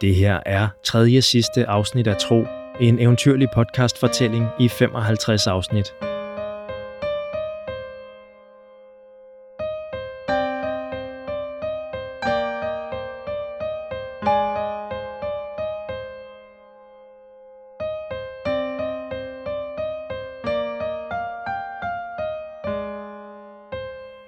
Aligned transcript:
Det 0.00 0.14
her 0.14 0.40
er 0.46 0.68
tredje 0.82 1.22
sidste 1.22 1.66
afsnit 1.66 2.06
af 2.06 2.16
Tro, 2.16 2.44
en 2.80 2.98
eventyrlig 2.98 3.48
podcastfortælling 3.54 4.48
i 4.60 4.68
55 4.68 5.46
afsnit. 5.46 5.94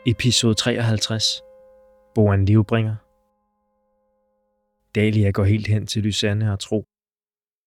Episode 0.06 0.54
53. 0.54 1.42
Boan 2.14 2.44
Livbringer. 2.44 3.05
Dalia 4.96 5.30
går 5.30 5.44
helt 5.44 5.66
hen 5.66 5.86
til 5.86 6.02
Lysanne 6.02 6.52
og 6.52 6.60
Tro. 6.60 6.86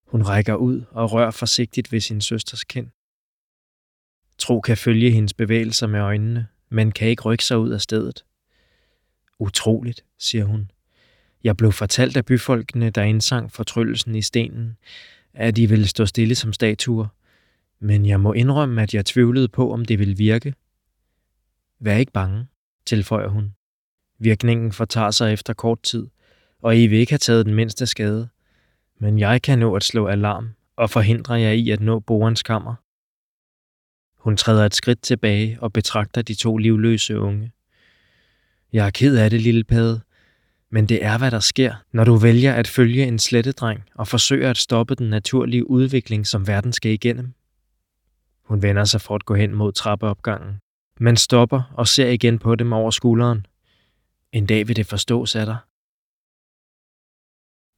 Hun 0.08 0.22
rækker 0.22 0.56
ud 0.56 0.84
og 0.92 1.12
rører 1.12 1.32
forsigtigt 1.32 1.92
ved 1.92 2.00
sin 2.00 2.22
søsters 2.22 2.64
kind. 2.64 2.88
Tro 4.38 4.62
kan 4.62 4.78
følge 4.78 5.12
hendes 5.12 5.34
bevægelser 5.34 5.88
med 5.88 6.00
øjnene, 6.00 6.48
men 6.70 6.92
kan 6.92 7.08
ikke 7.08 7.24
rykke 7.24 7.46
sig 7.46 7.58
ud 7.58 7.70
af 7.70 7.82
stedet. 7.82 8.26
Utroligt, 9.40 10.06
siger 10.18 10.46
hun. 10.46 10.72
Jeg 11.44 11.58
blev 11.58 11.72
fortalt 11.72 12.18
af 12.18 12.26
byfolkene, 12.26 12.90
der 12.90 13.04
indsang 13.04 13.52
fortryllelsen 13.52 14.16
i 14.16 14.22
stenen, 14.22 14.78
at 15.34 15.56
de 15.56 15.70
ville 15.70 15.88
stå 15.88 16.06
stille 16.06 16.36
som 16.36 16.54
statuer, 16.54 17.08
men 17.80 18.06
jeg 18.06 18.20
må 18.20 18.34
indrømme, 18.34 18.82
at 18.82 18.94
jeg 18.94 19.06
tvivlede 19.06 19.48
på, 19.48 19.74
om 19.74 19.86
det 19.86 20.00
ville 20.00 20.18
virke. 20.18 20.54
Vær 21.80 21.98
ikke 21.98 22.12
bange, 22.12 22.48
tilføjer 22.86 23.28
hun. 23.28 23.54
Virkningen 24.20 24.72
fortager 24.72 25.12
sig 25.12 25.34
efter 25.34 25.54
kort 25.54 25.84
tid, 25.84 26.08
og 26.62 26.78
I 26.78 26.88
vil 26.88 27.00
ikke 27.00 27.12
have 27.12 27.18
taget 27.18 27.46
den 27.46 27.56
mindste 27.56 27.86
skade. 27.86 28.30
Men 29.00 29.20
jeg 29.20 29.42
kan 29.42 29.60
nå 29.60 29.76
at 29.76 29.84
slå 29.84 30.08
alarm 30.08 30.50
og 30.76 30.90
forhindre 30.90 31.34
jer 31.34 31.52
i 31.52 31.70
at 31.70 31.82
nå 31.82 32.00
borens 32.00 32.44
kammer. 32.44 32.76
Hun 34.18 34.38
træder 34.38 34.66
et 34.66 34.76
skridt 34.76 35.02
tilbage 35.02 35.58
og 35.62 35.74
betragter 35.74 36.22
de 36.22 36.34
to 36.34 36.58
livløse 36.58 37.20
unge. 37.20 37.52
Jeg 38.74 38.86
er 38.86 38.90
ked 38.90 39.18
af 39.18 39.30
det, 39.30 39.42
lille 39.42 39.64
pade, 39.64 40.02
men 40.72 40.86
det 40.90 41.06
er, 41.06 41.18
hvad 41.18 41.32
der 41.32 41.40
sker, 41.40 41.74
når 41.92 42.04
du 42.04 42.16
vælger 42.16 42.54
at 42.54 42.68
følge 42.68 43.06
en 43.06 43.20
slettedreng 43.20 43.84
og 43.96 44.08
forsøger 44.08 44.50
at 44.50 44.58
stoppe 44.58 44.96
den 44.96 45.10
naturlige 45.10 45.70
udvikling, 45.70 46.28
som 46.28 46.48
verden 46.48 46.74
skal 46.74 46.92
igennem. 46.92 47.34
Hun 48.44 48.62
vender 48.62 48.86
sig 48.86 49.02
for 49.02 49.16
at 49.16 49.26
gå 49.26 49.36
hen 49.36 49.56
mod 49.56 49.72
trappeopgangen, 49.72 50.60
men 51.00 51.18
stopper 51.18 51.74
og 51.74 51.88
ser 51.88 52.08
igen 52.08 52.40
på 52.40 52.56
dem 52.56 52.74
over 52.74 52.92
skulderen. 52.92 53.46
En 54.32 54.46
dag 54.46 54.68
vil 54.68 54.76
det 54.76 54.86
forstås 54.86 55.36
af 55.36 55.46
dig. 55.46 55.58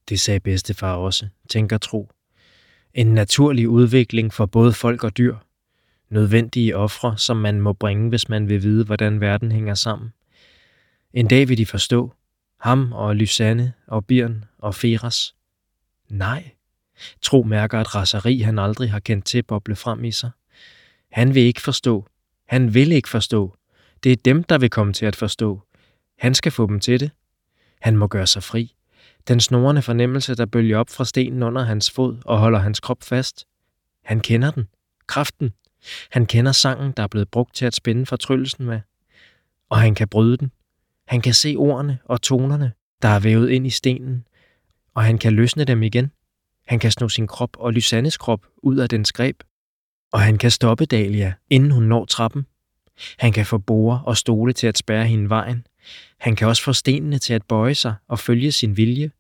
Det 0.09 0.19
sagde 0.19 0.39
bedstefar 0.39 0.95
også, 0.95 1.27
tænker 1.49 1.77
Tro. 1.77 2.11
En 2.93 3.13
naturlig 3.13 3.69
udvikling 3.69 4.33
for 4.33 4.45
både 4.45 4.73
folk 4.73 5.03
og 5.03 5.17
dyr. 5.17 5.35
Nødvendige 6.09 6.77
ofre, 6.77 7.17
som 7.17 7.37
man 7.37 7.61
må 7.61 7.73
bringe, 7.73 8.09
hvis 8.09 8.29
man 8.29 8.49
vil 8.49 8.63
vide, 8.63 8.85
hvordan 8.85 9.21
verden 9.21 9.51
hænger 9.51 9.73
sammen. 9.73 10.13
En 11.13 11.27
dag 11.27 11.49
vil 11.49 11.57
de 11.57 11.65
forstå. 11.65 12.13
Ham 12.59 12.93
og 12.93 13.15
Lysanne 13.15 13.73
og 13.87 14.05
Birn 14.05 14.45
og 14.57 14.75
Feras. 14.75 15.35
Nej. 16.09 16.51
Tro 17.21 17.43
mærker 17.43 17.79
et 17.79 17.95
raseri, 17.95 18.39
han 18.39 18.59
aldrig 18.59 18.91
har 18.91 18.99
kendt 18.99 19.25
til 19.25 19.43
boble 19.43 19.75
frem 19.75 20.03
i 20.03 20.11
sig. 20.11 20.31
Han 21.11 21.35
vil 21.35 21.43
ikke 21.43 21.61
forstå. 21.61 22.07
Han 22.47 22.73
vil 22.73 22.91
ikke 22.91 23.09
forstå. 23.09 23.55
Det 24.03 24.11
er 24.11 24.15
dem, 24.15 24.43
der 24.43 24.57
vil 24.57 24.69
komme 24.69 24.93
til 24.93 25.05
at 25.05 25.15
forstå. 25.15 25.61
Han 26.17 26.35
skal 26.35 26.51
få 26.51 26.67
dem 26.67 26.79
til 26.79 26.99
det. 26.99 27.11
Han 27.81 27.97
må 27.97 28.07
gøre 28.07 28.27
sig 28.27 28.43
fri. 28.43 28.75
Den 29.27 29.39
snorende 29.39 29.81
fornemmelse, 29.81 30.35
der 30.35 30.45
bølger 30.45 30.77
op 30.77 30.89
fra 30.89 31.05
stenen 31.05 31.43
under 31.43 31.63
hans 31.63 31.91
fod 31.91 32.17
og 32.25 32.39
holder 32.39 32.59
hans 32.59 32.79
krop 32.79 33.03
fast. 33.03 33.47
Han 34.03 34.19
kender 34.19 34.51
den. 34.51 34.67
Kraften. 35.07 35.51
Han 36.11 36.25
kender 36.25 36.51
sangen, 36.51 36.91
der 36.97 37.03
er 37.03 37.07
blevet 37.07 37.29
brugt 37.29 37.55
til 37.55 37.65
at 37.65 37.75
spænde 37.75 38.05
fortryllelsen 38.05 38.65
med. 38.65 38.79
Og 39.69 39.79
han 39.79 39.95
kan 39.95 40.07
bryde 40.07 40.37
den. 40.37 40.51
Han 41.07 41.21
kan 41.21 41.33
se 41.33 41.55
ordene 41.57 41.99
og 42.05 42.21
tonerne, 42.21 42.71
der 43.01 43.07
er 43.07 43.19
vævet 43.19 43.49
ind 43.49 43.67
i 43.67 43.69
stenen. 43.69 44.27
Og 44.95 45.03
han 45.03 45.17
kan 45.17 45.33
løsne 45.33 45.63
dem 45.63 45.83
igen. 45.83 46.11
Han 46.67 46.79
kan 46.79 46.91
sno 46.91 47.09
sin 47.09 47.27
krop 47.27 47.57
og 47.57 47.73
Lysannes 47.73 48.17
krop 48.17 48.45
ud 48.57 48.77
af 48.77 48.89
dens 48.89 49.11
greb. 49.11 49.43
Og 50.11 50.21
han 50.21 50.37
kan 50.37 50.51
stoppe 50.51 50.85
Dalia, 50.85 51.33
inden 51.49 51.71
hun 51.71 51.83
når 51.83 52.05
trappen. 52.05 52.45
Han 53.17 53.31
kan 53.31 53.45
få 53.45 53.57
borer 53.57 53.99
og 53.99 54.17
stole 54.17 54.53
til 54.53 54.67
at 54.67 54.77
spærre 54.77 55.07
hende 55.07 55.29
vejen, 55.29 55.63
han 56.17 56.35
kan 56.35 56.47
også 56.47 56.63
få 56.63 56.73
stenene 56.73 57.17
til 57.17 57.33
at 57.33 57.43
bøje 57.43 57.75
sig 57.75 57.95
og 58.07 58.19
følge 58.19 58.51
sin 58.51 58.77
vilje. 58.77 59.11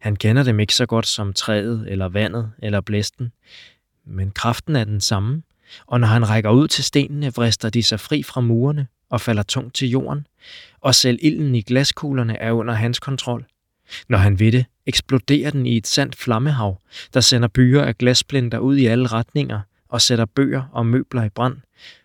Han 0.00 0.16
kender 0.16 0.42
dem 0.42 0.60
ikke 0.60 0.74
så 0.74 0.86
godt 0.86 1.06
som 1.06 1.32
træet 1.32 1.84
eller 1.88 2.08
vandet 2.08 2.52
eller 2.58 2.80
blæsten, 2.80 3.32
men 4.06 4.30
kraften 4.30 4.76
er 4.76 4.84
den 4.84 5.00
samme, 5.00 5.42
og 5.86 6.00
når 6.00 6.06
han 6.06 6.28
rækker 6.28 6.50
ud 6.50 6.68
til 6.68 6.84
stenene, 6.84 7.32
vrister 7.34 7.70
de 7.70 7.82
sig 7.82 8.00
fri 8.00 8.22
fra 8.22 8.40
murene 8.40 8.86
og 9.10 9.20
falder 9.20 9.42
tungt 9.42 9.74
til 9.74 9.88
jorden, 9.88 10.26
og 10.80 10.94
selv 10.94 11.18
ilden 11.22 11.54
i 11.54 11.62
glaskuglerne 11.62 12.36
er 12.36 12.52
under 12.52 12.74
hans 12.74 12.98
kontrol. 12.98 13.46
Når 14.08 14.18
han 14.18 14.38
ved 14.38 14.52
det, 14.52 14.64
eksploderer 14.86 15.50
den 15.50 15.66
i 15.66 15.76
et 15.76 15.86
sandt 15.86 16.16
flammehav, 16.16 16.80
der 17.14 17.20
sender 17.20 17.48
byer 17.48 17.82
af 17.82 17.98
glassplinter 17.98 18.58
ud 18.58 18.76
i 18.76 18.86
alle 18.86 19.06
retninger 19.06 19.60
og 19.88 20.02
sætter 20.02 20.24
bøger 20.24 20.62
og 20.72 20.86
møbler 20.86 21.24
i 21.24 21.28
brand. 21.28 21.56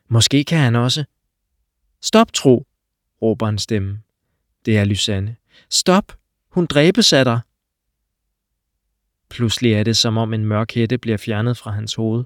Måske 0.09 0.44
kan 0.44 0.59
han 0.59 0.75
også... 0.75 1.03
Stop, 2.02 2.34
tro, 2.34 2.68
råber 3.22 3.47
en 3.47 3.58
stemme. 3.58 4.02
Det 4.66 4.78
er 4.78 4.86
Lysanne. 4.86 5.36
Stop! 5.70 6.18
Hun 6.50 6.66
dræbes 6.66 7.14
af 7.14 7.25
dig! 7.25 7.40
Pludselig 9.30 9.74
er 9.74 9.84
det, 9.84 9.98
som 9.98 10.18
om 10.18 10.34
en 10.34 10.46
mørk 10.46 10.74
hætte 10.74 10.98
bliver 10.98 11.18
fjernet 11.18 11.58
fra 11.58 11.72
hans 11.72 11.96
hoved, 11.96 12.24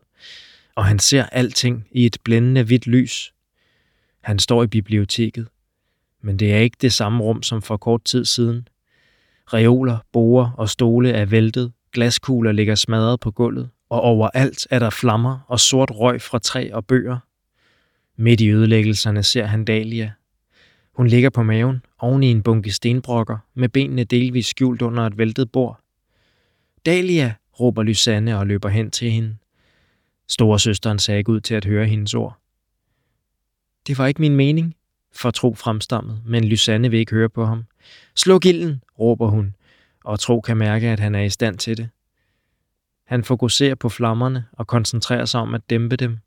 og 0.76 0.86
han 0.86 1.00
ser 1.00 1.24
alting 1.24 1.88
i 1.92 2.06
et 2.06 2.18
blændende 2.24 2.64
hvidt 2.64 2.88
lys. 2.88 3.34
Han 4.22 4.40
står 4.40 4.64
i 4.64 4.68
biblioteket, 4.68 5.48
men 6.22 6.40
det 6.40 6.54
er 6.54 6.58
ikke 6.58 6.78
det 6.82 6.94
samme 6.94 7.24
rum 7.24 7.44
som 7.44 7.62
for 7.62 7.78
kort 7.78 8.04
tid 8.04 8.26
siden. 8.26 8.68
Reoler, 9.54 9.98
borer 10.12 10.52
og 10.52 10.70
stole 10.70 11.12
er 11.12 11.26
væltet, 11.26 11.74
glaskugler 11.92 12.52
ligger 12.52 12.76
smadret 12.76 13.20
på 13.20 13.32
gulvet, 13.32 13.70
og 13.90 14.02
overalt 14.02 14.68
er 14.70 14.80
der 14.80 14.90
flammer 14.90 15.40
og 15.48 15.60
sort 15.60 15.92
røg 15.92 16.22
fra 16.22 16.40
træ 16.40 16.70
og 16.74 16.86
bøger. 16.86 17.18
Midt 18.18 18.41
i 18.41 18.50
ødelæggelserne 18.50 19.24
ser 19.24 19.46
han 19.46 19.66
Dalia, 19.66 20.12
hun 20.94 21.07
ligger 21.07 21.29
på 21.29 21.44
maven, 21.44 21.85
oven 22.00 22.24
i 22.24 22.31
en 22.31 22.44
bunke 22.44 22.72
stenbrokker, 22.72 23.38
med 23.53 23.69
benene 23.69 24.03
delvis 24.03 24.47
skjult 24.47 24.81
under 24.81 25.07
et 25.07 25.18
væltet 25.18 25.51
bord. 25.51 25.79
Dalia, 26.85 27.34
råber 27.59 27.84
Lysanne 27.84 28.38
og 28.38 28.47
løber 28.47 28.69
hen 28.69 28.91
til 28.91 29.12
hende. 29.12 29.38
Storesøsteren 30.28 31.00
sagde 31.00 31.18
ikke 31.18 31.31
ud 31.31 31.40
til 31.40 31.56
at 31.56 31.66
høre 31.66 31.85
hendes 31.85 32.13
ord. 32.13 32.38
Det 33.88 33.97
var 33.97 34.07
ikke 34.07 34.22
min 34.22 34.35
mening, 34.35 34.75
for 35.12 35.31
Tro 35.31 35.53
fremstammet, 35.53 36.22
men 36.25 36.44
Lysanne 36.44 36.90
vil 36.90 37.00
ikke 37.00 37.12
høre 37.12 37.30
på 37.30 37.45
ham. 37.45 37.63
Sluk 38.16 38.45
ilden, 38.45 38.84
råber 39.00 39.28
hun, 39.28 39.56
og 40.03 40.19
Tro 40.19 40.41
kan 40.41 40.57
mærke, 40.57 40.90
at 40.90 41.00
han 41.00 41.16
er 41.16 41.22
i 41.22 41.30
stand 41.30 41.57
til 41.57 41.78
det. 41.78 41.90
Han 43.06 43.24
fokuserer 43.24 43.75
på 43.75 43.90
flammerne 43.90 44.45
og 44.51 44.68
koncentrerer 44.68 45.25
sig 45.25 45.41
om 45.41 45.53
at 45.53 45.69
dæmpe 45.69 45.95
dem, 45.95 46.18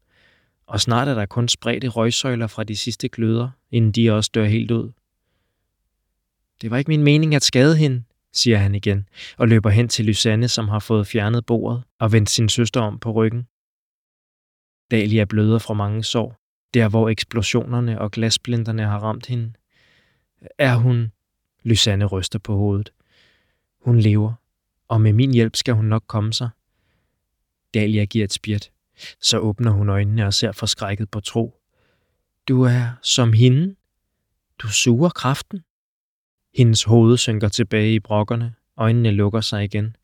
og 0.67 0.81
snart 0.81 1.09
er 1.09 1.15
der 1.15 1.27
kun 1.27 1.49
spredte 1.49 1.89
røgsøjler 1.89 2.47
fra 2.47 2.65
de 2.65 2.77
sidste 2.77 3.09
gløder, 3.09 3.51
inden 3.71 3.93
de 3.93 4.11
også 4.11 4.31
dør 4.35 4.45
helt 4.45 4.71
ud. 4.71 4.93
Det 6.61 6.71
var 6.71 6.77
ikke 6.77 6.89
min 6.89 7.03
mening 7.03 7.35
at 7.35 7.43
skade 7.43 7.77
hende, 7.77 8.03
siger 8.33 8.59
han 8.59 8.75
igen, 8.75 9.09
og 9.37 9.49
løber 9.49 9.71
hen 9.71 9.89
til 9.89 10.05
Lysanne, 10.05 10.49
som 10.49 10.69
har 10.69 10.79
fået 10.79 11.07
fjernet 11.07 11.47
bordet 11.47 11.83
og 11.99 12.13
vendt 12.13 12.31
sin 12.31 12.49
søster 12.49 12.81
om 12.81 12.99
på 12.99 13.13
ryggen. 13.13 13.47
Dalia 14.91 15.25
bløder 15.25 15.59
fra 15.59 15.75
mange 15.75 16.05
sår, 16.05 16.37
der 16.75 16.89
hvor 16.89 17.09
eksplosionerne 17.09 18.01
og 18.01 18.11
glasblinderne 18.11 18.83
har 18.83 18.99
ramt 18.99 19.27
hende. 19.27 19.53
Er 20.59 20.77
hun... 20.77 21.13
Lysanne 21.63 22.05
ryster 22.05 22.39
på 22.39 22.57
hovedet. 22.57 22.93
Hun 23.81 23.99
lever, 23.99 24.33
og 24.89 25.01
med 25.01 25.13
min 25.13 25.35
hjælp 25.35 25.57
skal 25.57 25.75
hun 25.75 25.85
nok 25.85 26.05
komme 26.07 26.33
sig. 26.33 26.49
Dalia 27.75 28.05
giver 28.05 28.25
et 28.25 28.33
spjæt. 28.33 28.71
Så 29.21 29.39
åbner 29.39 29.71
hun 29.71 29.89
øjnene 29.89 30.27
og 30.27 30.35
ser 30.35 30.53
forskrækket 30.53 31.11
på 31.11 31.21
tro. 31.21 31.61
Du 32.49 32.63
er 32.63 32.91
som 33.03 33.33
hende. 33.33 33.75
Du 34.59 34.69
suger 34.69 35.09
kraften. 35.09 35.65
Hendes 36.55 36.85
hoved 36.85 37.17
synker 37.17 37.49
tilbage 37.49 37.95
i 37.95 38.01
brokkerne. 38.01 38.55
Øjnene 38.77 39.11
lukker 39.11 39.41
sig 39.41 39.65
igen. 39.65 39.97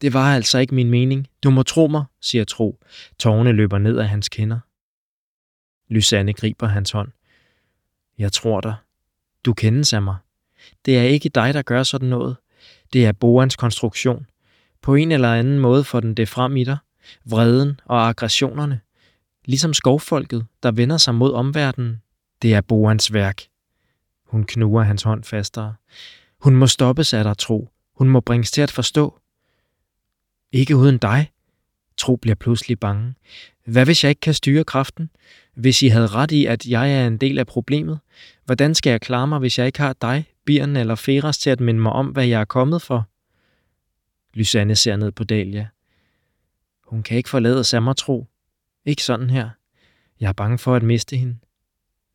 Det 0.00 0.12
var 0.12 0.34
altså 0.34 0.58
ikke 0.58 0.74
min 0.74 0.90
mening. 0.90 1.26
Du 1.42 1.50
må 1.50 1.62
tro 1.62 1.86
mig, 1.86 2.04
siger 2.20 2.44
Tro. 2.44 2.80
Tårne 3.18 3.52
løber 3.52 3.78
ned 3.78 3.98
af 3.98 4.08
hans 4.08 4.28
kinder. 4.28 4.58
Lysanne 5.92 6.32
griber 6.32 6.66
hans 6.66 6.90
hånd. 6.90 7.12
Jeg 8.18 8.32
tror 8.32 8.60
dig. 8.60 8.74
Du 9.44 9.54
kendes 9.54 9.92
af 9.92 10.02
mig. 10.02 10.16
Det 10.84 10.98
er 10.98 11.02
ikke 11.02 11.28
dig, 11.28 11.54
der 11.54 11.62
gør 11.62 11.82
sådan 11.82 12.08
noget. 12.08 12.36
Det 12.92 13.06
er 13.06 13.12
Boans 13.12 13.56
konstruktion. 13.56 14.26
På 14.82 14.94
en 14.94 15.12
eller 15.12 15.34
anden 15.34 15.58
måde 15.58 15.84
får 15.84 16.00
den 16.00 16.14
det 16.14 16.28
frem 16.28 16.56
i 16.56 16.64
dig 16.64 16.78
vreden 17.24 17.80
og 17.84 18.08
aggressionerne, 18.08 18.80
ligesom 19.44 19.74
skovfolket, 19.74 20.46
der 20.62 20.70
vender 20.70 20.96
sig 20.96 21.14
mod 21.14 21.32
omverdenen. 21.32 22.02
Det 22.42 22.54
er 22.54 22.60
Boans 22.60 23.12
værk. 23.12 23.42
Hun 24.26 24.44
knuger 24.44 24.82
hans 24.82 25.02
hånd 25.02 25.24
fastere. 25.24 25.74
Hun 26.40 26.56
må 26.56 26.66
stoppes 26.66 27.14
af 27.14 27.24
dig, 27.24 27.38
tro. 27.38 27.68
Hun 27.94 28.08
må 28.08 28.20
bringes 28.20 28.50
til 28.50 28.62
at 28.62 28.70
forstå. 28.70 29.18
Ikke 30.52 30.76
uden 30.76 30.98
dig. 30.98 31.30
Tro 31.96 32.16
bliver 32.16 32.34
pludselig 32.34 32.80
bange. 32.80 33.14
Hvad 33.66 33.84
hvis 33.84 34.04
jeg 34.04 34.10
ikke 34.10 34.20
kan 34.20 34.34
styre 34.34 34.64
kraften? 34.64 35.10
Hvis 35.54 35.82
I 35.82 35.88
havde 35.88 36.06
ret 36.06 36.32
i, 36.32 36.46
at 36.46 36.66
jeg 36.66 36.92
er 36.92 37.06
en 37.06 37.16
del 37.16 37.38
af 37.38 37.46
problemet, 37.46 37.98
hvordan 38.44 38.74
skal 38.74 38.90
jeg 38.90 39.00
klare 39.00 39.26
mig, 39.26 39.38
hvis 39.38 39.58
jeg 39.58 39.66
ikke 39.66 39.80
har 39.80 39.92
dig, 39.92 40.24
Birn 40.46 40.76
eller 40.76 40.94
Feras 40.94 41.38
til 41.38 41.50
at 41.50 41.60
minde 41.60 41.80
mig 41.80 41.92
om, 41.92 42.06
hvad 42.06 42.26
jeg 42.26 42.40
er 42.40 42.44
kommet 42.44 42.82
for? 42.82 43.08
Lysanne 44.34 44.76
ser 44.76 44.96
ned 44.96 45.12
på 45.12 45.24
Dalia. 45.24 45.68
Hun 46.86 47.02
kan 47.02 47.16
ikke 47.16 47.28
forlade 47.28 47.64
Sammertro. 47.64 48.26
Ikke 48.84 49.02
sådan 49.02 49.30
her. 49.30 49.50
Jeg 50.20 50.28
er 50.28 50.32
bange 50.32 50.58
for 50.58 50.74
at 50.74 50.82
miste 50.82 51.16
hende. 51.16 51.36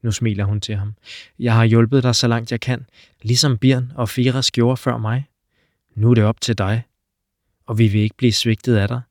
Nu 0.03 0.11
smiler 0.11 0.43
hun 0.43 0.61
til 0.61 0.75
ham. 0.75 0.93
Jeg 1.39 1.53
har 1.53 1.65
hjulpet 1.65 2.03
dig 2.03 2.15
så 2.15 2.27
langt 2.27 2.51
jeg 2.51 2.59
kan, 2.59 2.85
ligesom 3.21 3.57
Birn 3.57 3.91
og 3.95 4.09
Firas 4.09 4.51
gjorde 4.51 4.77
før 4.77 4.97
mig. 4.97 5.29
Nu 5.95 6.09
er 6.09 6.15
det 6.15 6.23
op 6.23 6.41
til 6.41 6.57
dig, 6.57 6.83
og 7.65 7.77
vi 7.77 7.87
vil 7.87 8.01
ikke 8.01 8.17
blive 8.17 8.33
svigtet 8.33 8.75
af 8.75 8.87
dig. 8.87 9.01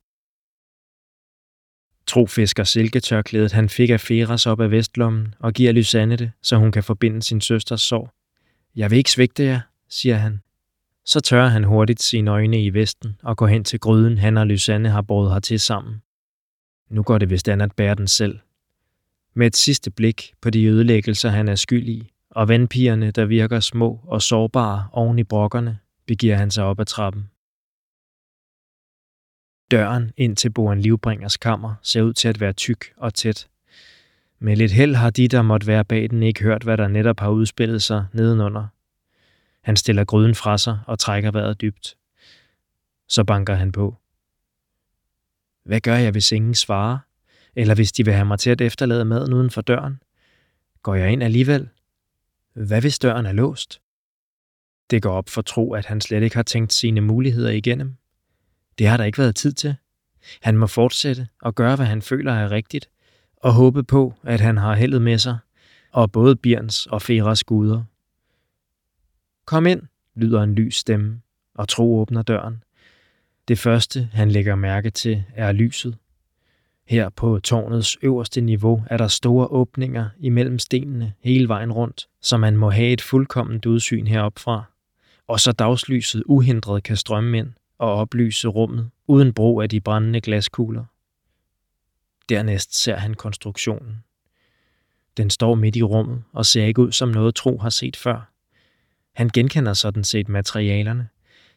Tro 2.07 2.25
fisker 2.25 2.63
silketørklædet, 2.63 3.51
han 3.51 3.69
fik 3.69 3.89
af 3.89 4.01
Feras 4.01 4.47
op 4.47 4.61
af 4.61 4.71
vestlommen 4.71 5.35
og 5.39 5.53
giver 5.53 5.71
Lysanne 5.71 6.15
det, 6.15 6.31
så 6.41 6.57
hun 6.57 6.71
kan 6.71 6.83
forbinde 6.83 7.23
sin 7.23 7.41
søsters 7.41 7.81
sorg. 7.81 8.09
Jeg 8.75 8.91
vil 8.91 8.97
ikke 8.97 9.11
svigte 9.11 9.43
jer, 9.43 9.59
siger 9.89 10.15
han. 10.15 10.41
Så 11.11 11.19
tørrer 11.19 11.47
han 11.47 11.63
hurtigt 11.63 12.01
sine 12.01 12.31
øjne 12.31 12.63
i 12.63 12.69
vesten 12.69 13.17
og 13.23 13.37
går 13.37 13.47
hen 13.47 13.63
til 13.63 13.79
gryden, 13.79 14.17
han 14.17 14.37
og 14.37 14.47
Lysanne 14.47 14.89
har 14.89 15.01
båret 15.01 15.33
hertil 15.33 15.59
sammen. 15.59 16.01
Nu 16.89 17.03
går 17.03 17.17
det 17.17 17.29
vist 17.29 17.49
an 17.49 17.61
at 17.61 17.75
bære 17.75 17.95
den 17.95 18.07
selv. 18.07 18.39
Med 19.33 19.47
et 19.47 19.55
sidste 19.55 19.91
blik 19.91 20.33
på 20.41 20.49
de 20.49 20.65
ødelæggelser, 20.65 21.29
han 21.29 21.47
er 21.47 21.55
skyld 21.55 21.89
i, 21.89 22.11
og 22.29 22.47
vandpigerne, 22.47 23.11
der 23.11 23.25
virker 23.25 23.59
små 23.59 23.99
og 24.03 24.21
sårbare 24.21 24.87
oven 24.91 25.19
i 25.19 25.23
brokkerne, 25.23 25.79
begiver 26.07 26.35
han 26.35 26.51
sig 26.51 26.63
op 26.63 26.79
ad 26.79 26.85
trappen. 26.85 27.29
Døren 29.71 30.11
ind 30.17 30.35
til 30.35 30.49
Boren 30.49 30.81
Livbringers 30.81 31.37
kammer 31.37 31.75
ser 31.81 32.01
ud 32.01 32.13
til 32.13 32.27
at 32.27 32.39
være 32.39 32.53
tyk 32.53 32.85
og 32.97 33.13
tæt. 33.13 33.47
Med 34.39 34.55
lidt 34.55 34.71
held 34.71 34.95
har 34.95 35.09
de, 35.09 35.27
der 35.27 35.41
måtte 35.41 35.67
være 35.67 35.85
bag 35.85 36.09
den, 36.09 36.23
ikke 36.23 36.43
hørt, 36.43 36.63
hvad 36.63 36.77
der 36.77 36.87
netop 36.87 37.19
har 37.19 37.29
udspillet 37.29 37.83
sig 37.83 38.05
nedenunder. 38.13 38.67
Han 39.63 39.77
stiller 39.77 40.05
gryden 40.05 40.35
fra 40.35 40.57
sig 40.57 40.79
og 40.87 40.99
trækker 40.99 41.31
vejret 41.31 41.61
dybt. 41.61 41.97
Så 43.07 43.23
banker 43.23 43.53
han 43.53 43.71
på. 43.71 43.95
Hvad 45.63 45.81
gør 45.81 45.95
jeg, 45.95 46.11
hvis 46.11 46.31
ingen 46.31 46.55
svarer? 46.55 46.97
Eller 47.55 47.75
hvis 47.75 47.91
de 47.91 48.05
vil 48.05 48.13
have 48.13 48.25
mig 48.25 48.39
til 48.39 48.49
at 48.49 48.61
efterlade 48.61 49.05
maden 49.05 49.33
uden 49.33 49.49
for 49.49 49.61
døren? 49.61 50.01
Går 50.83 50.95
jeg 50.95 51.11
ind 51.11 51.23
alligevel? 51.23 51.69
Hvad 52.53 52.81
hvis 52.81 52.99
døren 52.99 53.25
er 53.25 53.31
låst? 53.31 53.81
Det 54.89 55.01
går 55.01 55.11
op 55.13 55.29
for 55.29 55.41
tro, 55.41 55.73
at 55.73 55.85
han 55.85 56.01
slet 56.01 56.23
ikke 56.23 56.35
har 56.35 56.43
tænkt 56.43 56.73
sine 56.73 57.01
muligheder 57.01 57.49
igennem. 57.49 57.95
Det 58.77 58.87
har 58.87 58.97
der 58.97 59.03
ikke 59.03 59.17
været 59.17 59.35
tid 59.35 59.53
til. 59.53 59.75
Han 60.41 60.57
må 60.57 60.67
fortsætte 60.67 61.27
og 61.41 61.55
gøre, 61.55 61.75
hvad 61.75 61.85
han 61.85 62.01
føler 62.01 62.33
er 62.33 62.51
rigtigt, 62.51 62.89
og 63.37 63.53
håbe 63.53 63.83
på, 63.83 64.13
at 64.23 64.41
han 64.41 64.57
har 64.57 64.75
heldet 64.75 65.01
med 65.01 65.17
sig, 65.17 65.37
og 65.91 66.11
både 66.11 66.35
Birns 66.35 66.85
og 66.85 67.01
Feras 67.01 67.43
guder. 67.43 67.83
Kom 69.51 69.65
ind, 69.65 69.81
lyder 70.15 70.43
en 70.43 70.55
lys 70.55 70.75
stemme, 70.75 71.21
og 71.55 71.67
Tro 71.67 71.99
åbner 71.99 72.21
døren. 72.21 72.63
Det 73.47 73.59
første, 73.59 74.09
han 74.13 74.31
lægger 74.31 74.55
mærke 74.55 74.89
til, 74.89 75.23
er 75.35 75.51
lyset. 75.51 75.97
Her 76.87 77.09
på 77.09 77.39
tårnets 77.39 77.97
øverste 78.01 78.41
niveau 78.41 78.83
er 78.89 78.97
der 78.97 79.07
store 79.07 79.47
åbninger 79.47 80.09
imellem 80.19 80.59
stenene 80.59 81.13
hele 81.19 81.47
vejen 81.47 81.71
rundt, 81.71 82.07
så 82.21 82.37
man 82.37 82.57
må 82.57 82.69
have 82.69 82.93
et 82.93 83.01
fuldkomment 83.01 83.65
udsyn 83.65 84.07
heropfra. 84.07 84.63
Og 85.27 85.39
så 85.39 85.51
dagslyset 85.51 86.23
uhindret 86.25 86.83
kan 86.83 86.97
strømme 86.97 87.37
ind 87.37 87.49
og 87.77 87.93
oplyse 87.93 88.47
rummet 88.47 88.89
uden 89.07 89.33
brug 89.33 89.61
af 89.61 89.69
de 89.69 89.81
brændende 89.81 90.21
glaskugler. 90.21 90.85
Dernæst 92.29 92.83
ser 92.83 92.95
han 92.95 93.13
konstruktionen. 93.13 94.03
Den 95.17 95.29
står 95.29 95.55
midt 95.55 95.75
i 95.75 95.83
rummet 95.83 96.23
og 96.33 96.45
ser 96.45 96.65
ikke 96.65 96.81
ud 96.81 96.91
som 96.91 97.09
noget 97.09 97.35
Tro 97.35 97.57
har 97.57 97.69
set 97.69 97.95
før. 97.95 98.30
Han 99.15 99.29
genkender 99.29 99.73
sådan 99.73 100.03
set 100.03 100.29
materialerne. 100.29 101.09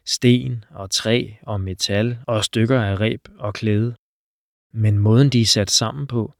Sten 0.05 0.63
og 0.69 0.91
træ 0.91 1.29
og 1.41 1.61
metal 1.61 2.17
og 2.27 2.43
stykker 2.43 2.81
af 2.81 2.99
reb 2.99 3.27
og 3.37 3.53
klæde. 3.53 3.95
Men 4.73 4.97
måden 4.97 5.29
de 5.29 5.41
er 5.41 5.45
sat 5.45 5.71
sammen 5.71 6.07
på, 6.07 6.33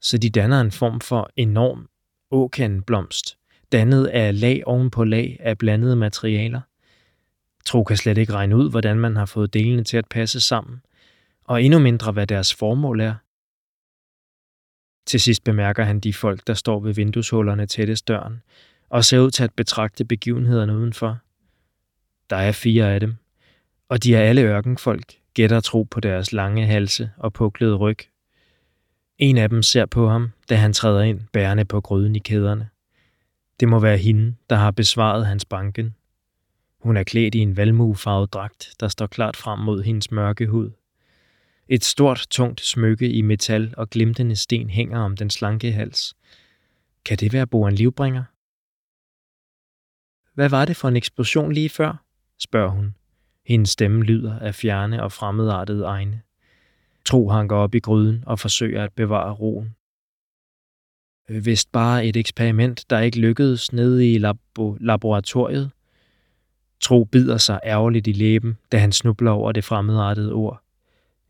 så 0.00 0.18
de 0.18 0.30
danner 0.30 0.60
en 0.60 0.70
form 0.70 1.00
for 1.00 1.30
enorm 1.36 1.88
åkenblomst, 2.30 3.38
dannet 3.72 4.06
af 4.06 4.40
lag 4.40 4.62
oven 4.66 4.90
på 4.90 5.04
lag 5.04 5.36
af 5.40 5.58
blandede 5.58 5.96
materialer. 5.96 6.60
Tro 7.64 7.84
kan 7.84 7.96
slet 7.96 8.18
ikke 8.18 8.32
regne 8.32 8.56
ud, 8.56 8.70
hvordan 8.70 8.98
man 8.98 9.16
har 9.16 9.26
fået 9.26 9.54
delene 9.54 9.84
til 9.84 9.96
at 9.96 10.08
passe 10.08 10.40
sammen, 10.40 10.80
og 11.44 11.62
endnu 11.62 11.78
mindre, 11.78 12.12
hvad 12.12 12.26
deres 12.26 12.54
formål 12.54 13.00
er. 13.00 13.14
Til 15.06 15.20
sidst 15.20 15.44
bemærker 15.44 15.84
han 15.84 16.00
de 16.00 16.12
folk, 16.12 16.46
der 16.46 16.54
står 16.54 16.80
ved 16.80 16.94
vindueshullerne 16.94 17.66
tættest 17.66 18.08
døren, 18.08 18.42
og 18.88 19.04
ser 19.04 19.18
ud 19.18 19.30
til 19.30 19.44
at 19.44 19.54
betragte 19.56 20.04
begivenhederne 20.04 20.76
udenfor. 20.78 21.18
Der 22.30 22.36
er 22.36 22.52
fire 22.52 22.94
af 22.94 23.00
dem, 23.00 23.16
og 23.88 24.02
de 24.02 24.14
er 24.14 24.20
alle 24.20 24.42
ørkenfolk, 24.42 25.14
gætter 25.34 25.60
tro 25.60 25.82
på 25.82 26.00
deres 26.00 26.32
lange 26.32 26.66
halse 26.66 27.10
og 27.16 27.32
puklede 27.32 27.74
ryg. 27.74 27.98
En 29.18 29.36
af 29.36 29.48
dem 29.48 29.62
ser 29.62 29.86
på 29.86 30.08
ham, 30.08 30.32
da 30.48 30.56
han 30.56 30.72
træder 30.72 31.02
ind, 31.02 31.20
bærende 31.32 31.64
på 31.64 31.80
gryden 31.80 32.16
i 32.16 32.18
kæderne. 32.18 32.68
Det 33.60 33.68
må 33.68 33.78
være 33.78 33.98
hende, 33.98 34.34
der 34.50 34.56
har 34.56 34.70
besvaret 34.70 35.26
hans 35.26 35.44
banken. 35.44 35.94
Hun 36.80 36.96
er 36.96 37.02
klædt 37.02 37.34
i 37.34 37.38
en 37.38 37.56
valmuefarvet 37.56 38.32
dragt, 38.32 38.74
der 38.80 38.88
står 38.88 39.06
klart 39.06 39.36
frem 39.36 39.58
mod 39.58 39.82
hendes 39.82 40.10
mørke 40.10 40.46
hud. 40.46 40.70
Et 41.68 41.84
stort, 41.84 42.26
tungt 42.30 42.60
smykke 42.60 43.10
i 43.10 43.22
metal 43.22 43.74
og 43.76 43.90
glimtende 43.90 44.36
sten 44.36 44.70
hænger 44.70 45.00
om 45.00 45.16
den 45.16 45.30
slanke 45.30 45.72
hals. 45.72 46.16
Kan 47.04 47.18
det 47.18 47.32
være 47.32 47.46
Boren 47.46 47.74
Livbringer? 47.74 48.24
Hvad 50.38 50.48
var 50.48 50.64
det 50.64 50.76
for 50.76 50.88
en 50.88 50.96
eksplosion 50.96 51.52
lige 51.52 51.68
før? 51.68 52.04
spørger 52.38 52.70
hun. 52.70 52.94
Hendes 53.46 53.70
stemme 53.70 54.04
lyder 54.04 54.38
af 54.38 54.54
fjerne 54.54 55.02
og 55.02 55.12
fremmedartede 55.12 55.84
egne. 55.84 56.22
Tro 57.04 57.28
hanker 57.28 57.56
op 57.56 57.74
i 57.74 57.78
gryden 57.78 58.24
og 58.26 58.38
forsøger 58.38 58.84
at 58.84 58.92
bevare 58.92 59.32
roen. 59.32 59.74
Vist 61.28 61.72
bare 61.72 62.06
et 62.06 62.16
eksperiment, 62.16 62.84
der 62.90 63.00
ikke 63.00 63.20
lykkedes 63.20 63.72
nede 63.72 64.12
i 64.12 64.18
labo- 64.18 64.76
laboratoriet. 64.80 65.70
Tro 66.80 67.04
bider 67.04 67.36
sig 67.36 67.60
ærgerligt 67.64 68.06
i 68.06 68.12
læben, 68.12 68.58
da 68.72 68.78
han 68.78 68.92
snubler 68.92 69.30
over 69.30 69.52
det 69.52 69.64
fremmedartede 69.64 70.32
ord. 70.32 70.62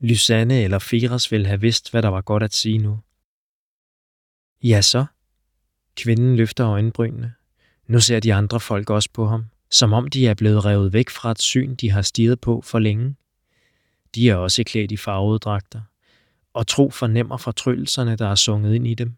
Lysanne 0.01 0.63
eller 0.63 0.79
Firas 0.79 1.33
ville 1.33 1.47
have 1.47 1.61
vidst, 1.61 1.91
hvad 1.91 2.03
der 2.03 2.09
var 2.09 2.21
godt 2.21 2.43
at 2.43 2.55
sige 2.55 2.79
nu. 2.79 3.01
Ja 4.63 4.81
så. 4.83 5.05
Kvinden 5.97 6.37
løfter 6.37 6.69
øjenbrynene. 6.69 7.35
Nu 7.89 8.01
ser 8.01 8.21
de 8.21 8.35
andre 8.35 8.61
folk 8.61 8.91
også 8.91 9.09
på 9.13 9.27
ham, 9.27 9.45
som 9.71 9.93
om 9.93 10.09
de 10.09 10.27
er 10.27 10.35
blevet 10.35 10.65
revet 10.65 10.93
væk 10.93 11.11
fra 11.11 11.31
et 11.31 11.43
syn, 11.43 11.75
de 11.75 11.91
har 11.91 12.03
stirret 12.03 12.41
på 12.41 12.61
for 12.61 12.79
længe. 12.79 13.17
De 14.15 14.31
er 14.31 14.35
også 14.35 14.65
klædt 14.65 14.93
i 14.93 14.97
farvede 14.97 15.39
dragter, 15.39 15.81
og 16.55 16.67
tro 16.67 16.91
fornemmer 16.91 17.37
fortryllelserne, 17.37 18.17
der 18.17 18.29
er 18.29 18.35
sunget 18.35 18.75
ind 18.75 18.87
i 18.87 18.95
dem. 18.95 19.17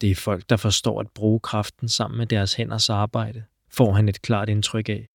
Det 0.00 0.10
er 0.10 0.14
folk, 0.14 0.50
der 0.50 0.56
forstår 0.56 1.00
at 1.00 1.10
bruge 1.10 1.40
kraften 1.40 1.88
sammen 1.88 2.18
med 2.18 2.26
deres 2.26 2.54
hænders 2.54 2.90
arbejde, 2.90 3.44
får 3.68 3.92
han 3.92 4.08
et 4.08 4.22
klart 4.22 4.48
indtryk 4.48 4.88
af. 4.88 5.08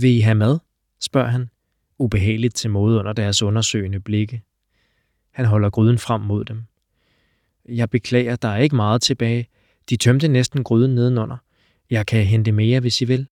Vil 0.00 0.10
I 0.10 0.20
have 0.20 0.34
mad? 0.34 0.58
spørger 1.00 1.28
han, 1.28 1.50
ubehageligt 1.98 2.54
til 2.54 2.70
mode 2.70 2.98
under 2.98 3.12
deres 3.12 3.42
undersøgende 3.42 4.00
blikke. 4.00 4.42
Han 5.30 5.44
holder 5.44 5.70
gryden 5.70 5.98
frem 5.98 6.20
mod 6.20 6.44
dem. 6.44 6.64
Jeg 7.68 7.90
beklager, 7.90 8.36
der 8.36 8.48
er 8.48 8.56
ikke 8.56 8.76
meget 8.76 9.02
tilbage. 9.02 9.48
De 9.90 9.96
tømte 9.96 10.28
næsten 10.28 10.64
gryden 10.64 10.94
nedenunder. 10.94 11.36
Jeg 11.90 12.06
kan 12.06 12.24
hente 12.24 12.52
mere, 12.52 12.80
hvis 12.80 13.00
I 13.00 13.04
vil. 13.04 13.28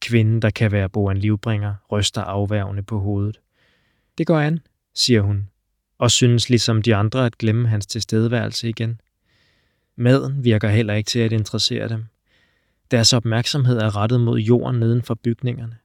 Kvinden, 0.00 0.42
der 0.42 0.50
kan 0.50 0.72
være 0.72 0.88
Boan 0.88 1.16
livbringer, 1.16 1.74
ryster 1.90 2.22
afværgende 2.22 2.82
på 2.82 2.98
hovedet. 2.98 3.40
Det 4.18 4.26
går 4.26 4.38
an, 4.38 4.60
siger 4.94 5.20
hun, 5.20 5.50
og 5.98 6.10
synes 6.10 6.48
ligesom 6.48 6.82
de 6.82 6.94
andre 6.94 7.26
at 7.26 7.38
glemme 7.38 7.68
hans 7.68 7.86
tilstedeværelse 7.86 8.68
igen. 8.68 9.00
Maden 9.96 10.44
virker 10.44 10.68
heller 10.68 10.94
ikke 10.94 11.08
til 11.08 11.18
at 11.18 11.32
interessere 11.32 11.88
dem. 11.88 12.04
Deres 12.90 13.12
opmærksomhed 13.12 13.78
er 13.78 13.96
rettet 13.96 14.20
mod 14.20 14.38
jorden 14.38 14.80
neden 14.80 15.02
for 15.02 15.14
bygningerne. 15.14 15.76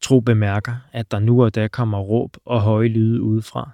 Tro 0.00 0.20
bemærker, 0.20 0.76
at 0.92 1.10
der 1.10 1.18
nu 1.18 1.44
og 1.44 1.54
da 1.54 1.68
kommer 1.68 1.98
råb 1.98 2.36
og 2.44 2.62
høje 2.62 2.88
lyde 2.88 3.22
udefra. 3.22 3.70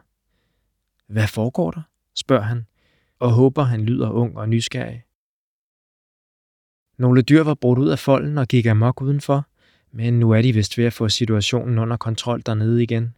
Hvad 1.07 1.29
foregår 1.29 1.71
der? 1.71 1.83
spørger 2.15 2.43
han, 2.43 2.67
og 3.21 3.33
håber, 3.33 3.63
han 3.63 3.85
lyder 3.85 4.11
ung 4.11 4.37
og 4.37 4.49
nysgerrig. 4.49 5.05
Nogle 6.99 7.23
dyr 7.23 7.43
var 7.43 7.55
brudt 7.55 7.79
ud 7.79 7.89
af 7.89 7.99
folden 7.99 8.39
og 8.39 8.49
gik 8.49 8.67
amok 8.67 9.01
udenfor, 9.03 9.47
men 9.93 10.21
nu 10.21 10.31
er 10.31 10.43
de 10.43 10.53
vist 10.53 10.79
ved 10.79 10.85
at 10.85 10.93
få 10.93 11.09
situationen 11.09 11.79
under 11.79 11.97
kontrol 11.97 12.43
dernede 12.47 12.83
igen. 12.83 13.15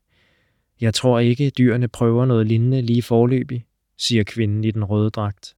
Jeg 0.80 0.94
tror 0.94 1.18
ikke, 1.18 1.50
dyrene 1.50 1.88
prøver 1.88 2.26
noget 2.26 2.46
lignende 2.46 2.82
lige 2.82 3.02
forløbig, 3.02 3.66
siger 3.96 4.24
kvinden 4.24 4.64
i 4.64 4.70
den 4.70 4.84
røde 4.84 5.10
dragt. 5.10 5.56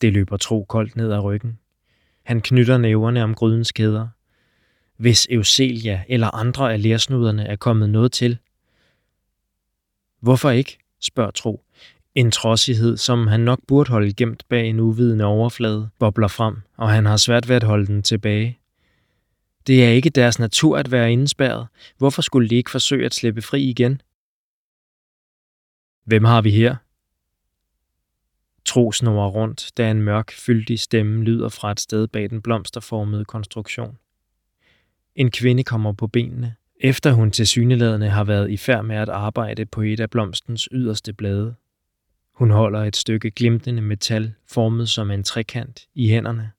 Det 0.00 0.12
løber 0.12 0.36
tro 0.36 0.64
koldt 0.64 0.96
ned 0.96 1.12
ad 1.12 1.20
ryggen. 1.20 1.58
Han 2.22 2.40
knytter 2.40 2.78
næverne 2.78 3.22
om 3.22 3.34
grydens 3.34 3.72
kæder. 3.72 4.08
hvis 4.96 5.26
Euselia 5.30 6.04
eller 6.08 6.34
andre 6.34 6.72
af 6.72 6.82
lærsnuderne 6.82 7.46
er 7.46 7.56
kommet 7.56 7.90
noget 7.90 8.12
til. 8.12 8.38
Hvorfor 10.20 10.50
ikke, 10.50 10.78
spørger 11.00 11.30
Tro. 11.30 11.64
En 12.18 12.30
trodsighed, 12.30 12.96
som 12.96 13.26
han 13.26 13.40
nok 13.40 13.60
burde 13.66 13.90
holde 13.90 14.12
gemt 14.12 14.44
bag 14.48 14.68
en 14.68 14.80
uvidende 14.80 15.24
overflade, 15.24 15.88
bobler 15.98 16.28
frem, 16.28 16.56
og 16.76 16.90
han 16.90 17.06
har 17.06 17.16
svært 17.16 17.48
ved 17.48 17.56
at 17.56 17.62
holde 17.62 17.86
den 17.86 18.02
tilbage. 18.02 18.58
Det 19.66 19.84
er 19.84 19.88
ikke 19.88 20.10
deres 20.10 20.38
natur 20.38 20.78
at 20.78 20.90
være 20.90 21.12
indespærret. 21.12 21.66
Hvorfor 21.98 22.22
skulle 22.22 22.48
de 22.48 22.54
ikke 22.54 22.70
forsøge 22.70 23.06
at 23.06 23.14
slippe 23.14 23.42
fri 23.42 23.62
igen? 23.62 24.02
Hvem 26.04 26.24
har 26.24 26.42
vi 26.42 26.50
her? 26.50 26.76
Tro 28.64 28.92
snor 28.92 29.28
rundt, 29.28 29.70
da 29.76 29.90
en 29.90 30.02
mørk, 30.02 30.32
fyldig 30.32 30.80
stemme 30.80 31.24
lyder 31.24 31.48
fra 31.48 31.72
et 31.72 31.80
sted 31.80 32.08
bag 32.08 32.30
den 32.30 32.42
blomsterformede 32.42 33.24
konstruktion. 33.24 33.98
En 35.14 35.30
kvinde 35.30 35.64
kommer 35.64 35.92
på 35.92 36.06
benene, 36.06 36.54
efter 36.80 37.12
hun 37.12 37.30
til 37.30 37.46
syneladende 37.46 38.08
har 38.08 38.24
været 38.24 38.50
i 38.50 38.56
færd 38.56 38.84
med 38.84 38.96
at 38.96 39.08
arbejde 39.08 39.66
på 39.66 39.82
et 39.82 40.00
af 40.00 40.10
blomstens 40.10 40.68
yderste 40.72 41.12
blade. 41.12 41.54
Hun 42.38 42.50
holder 42.50 42.84
et 42.84 42.96
stykke 42.96 43.30
glimtende 43.30 43.82
metal, 43.82 44.34
formet 44.46 44.88
som 44.88 45.10
en 45.10 45.24
trekant, 45.24 45.88
i 45.94 46.08
hænderne. 46.08 46.50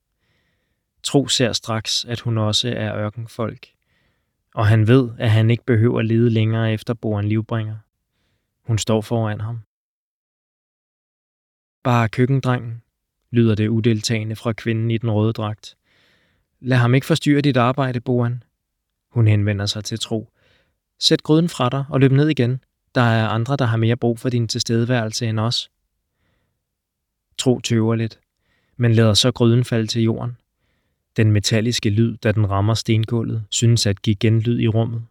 Tro 1.02 1.28
ser 1.28 1.52
straks, 1.52 2.04
at 2.04 2.20
hun 2.20 2.38
også 2.38 2.68
er 2.68 2.96
ørkenfolk, 2.96 3.66
og 4.54 4.66
han 4.66 4.88
ved, 4.88 5.10
at 5.18 5.30
han 5.30 5.50
ikke 5.50 5.64
behøver 5.64 6.02
lede 6.02 6.30
længere 6.30 6.72
efter 6.72 6.94
Boren 6.94 7.28
Livbringer. 7.28 7.76
Hun 8.66 8.78
står 8.78 9.00
foran 9.00 9.40
ham. 9.40 9.60
Bare 11.84 12.08
køkkendrengen, 12.08 12.82
lyder 13.30 13.54
det 13.54 13.68
udeltagende 13.68 14.36
fra 14.36 14.52
kvinden 14.52 14.90
i 14.90 14.98
den 14.98 15.10
røde 15.10 15.32
dragt. 15.32 15.76
Lad 16.60 16.78
ham 16.78 16.94
ikke 16.94 17.06
forstyrre 17.06 17.40
dit 17.40 17.56
arbejde, 17.56 18.00
Boren. 18.00 18.42
Hun 19.10 19.26
henvender 19.26 19.66
sig 19.66 19.84
til 19.84 19.98
Tro. 19.98 20.32
Sæt 20.98 21.22
gryden 21.22 21.48
fra 21.48 21.68
dig 21.68 21.84
og 21.88 22.00
løb 22.00 22.12
ned 22.12 22.28
igen. 22.28 22.60
Der 22.94 23.00
er 23.00 23.28
andre, 23.28 23.56
der 23.56 23.64
har 23.64 23.76
mere 23.76 23.96
brug 23.96 24.18
for 24.18 24.28
din 24.28 24.48
tilstedeværelse 24.48 25.26
end 25.26 25.40
os. 25.40 25.70
Tro 27.38 27.60
tøver 27.60 27.94
lidt, 27.94 28.20
men 28.76 28.92
lader 28.92 29.14
så 29.14 29.32
gryden 29.32 29.64
falde 29.64 29.86
til 29.86 30.02
jorden. 30.02 30.36
Den 31.16 31.32
metalliske 31.32 31.90
lyd, 31.90 32.16
da 32.16 32.32
den 32.32 32.50
rammer 32.50 32.74
stengulvet, 32.74 33.44
synes 33.50 33.86
at 33.86 34.02
give 34.02 34.16
genlyd 34.16 34.60
i 34.60 34.68
rummet. 34.68 35.02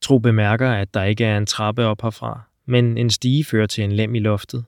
Tro 0.00 0.18
bemærker, 0.18 0.70
at 0.70 0.94
der 0.94 1.02
ikke 1.02 1.24
er 1.24 1.38
en 1.38 1.46
trappe 1.46 1.84
op 1.84 2.02
herfra, 2.02 2.40
men 2.66 2.98
en 2.98 3.10
stige 3.10 3.44
fører 3.44 3.66
til 3.66 3.84
en 3.84 3.92
lem 3.92 4.14
i 4.14 4.18
loftet. 4.18 4.64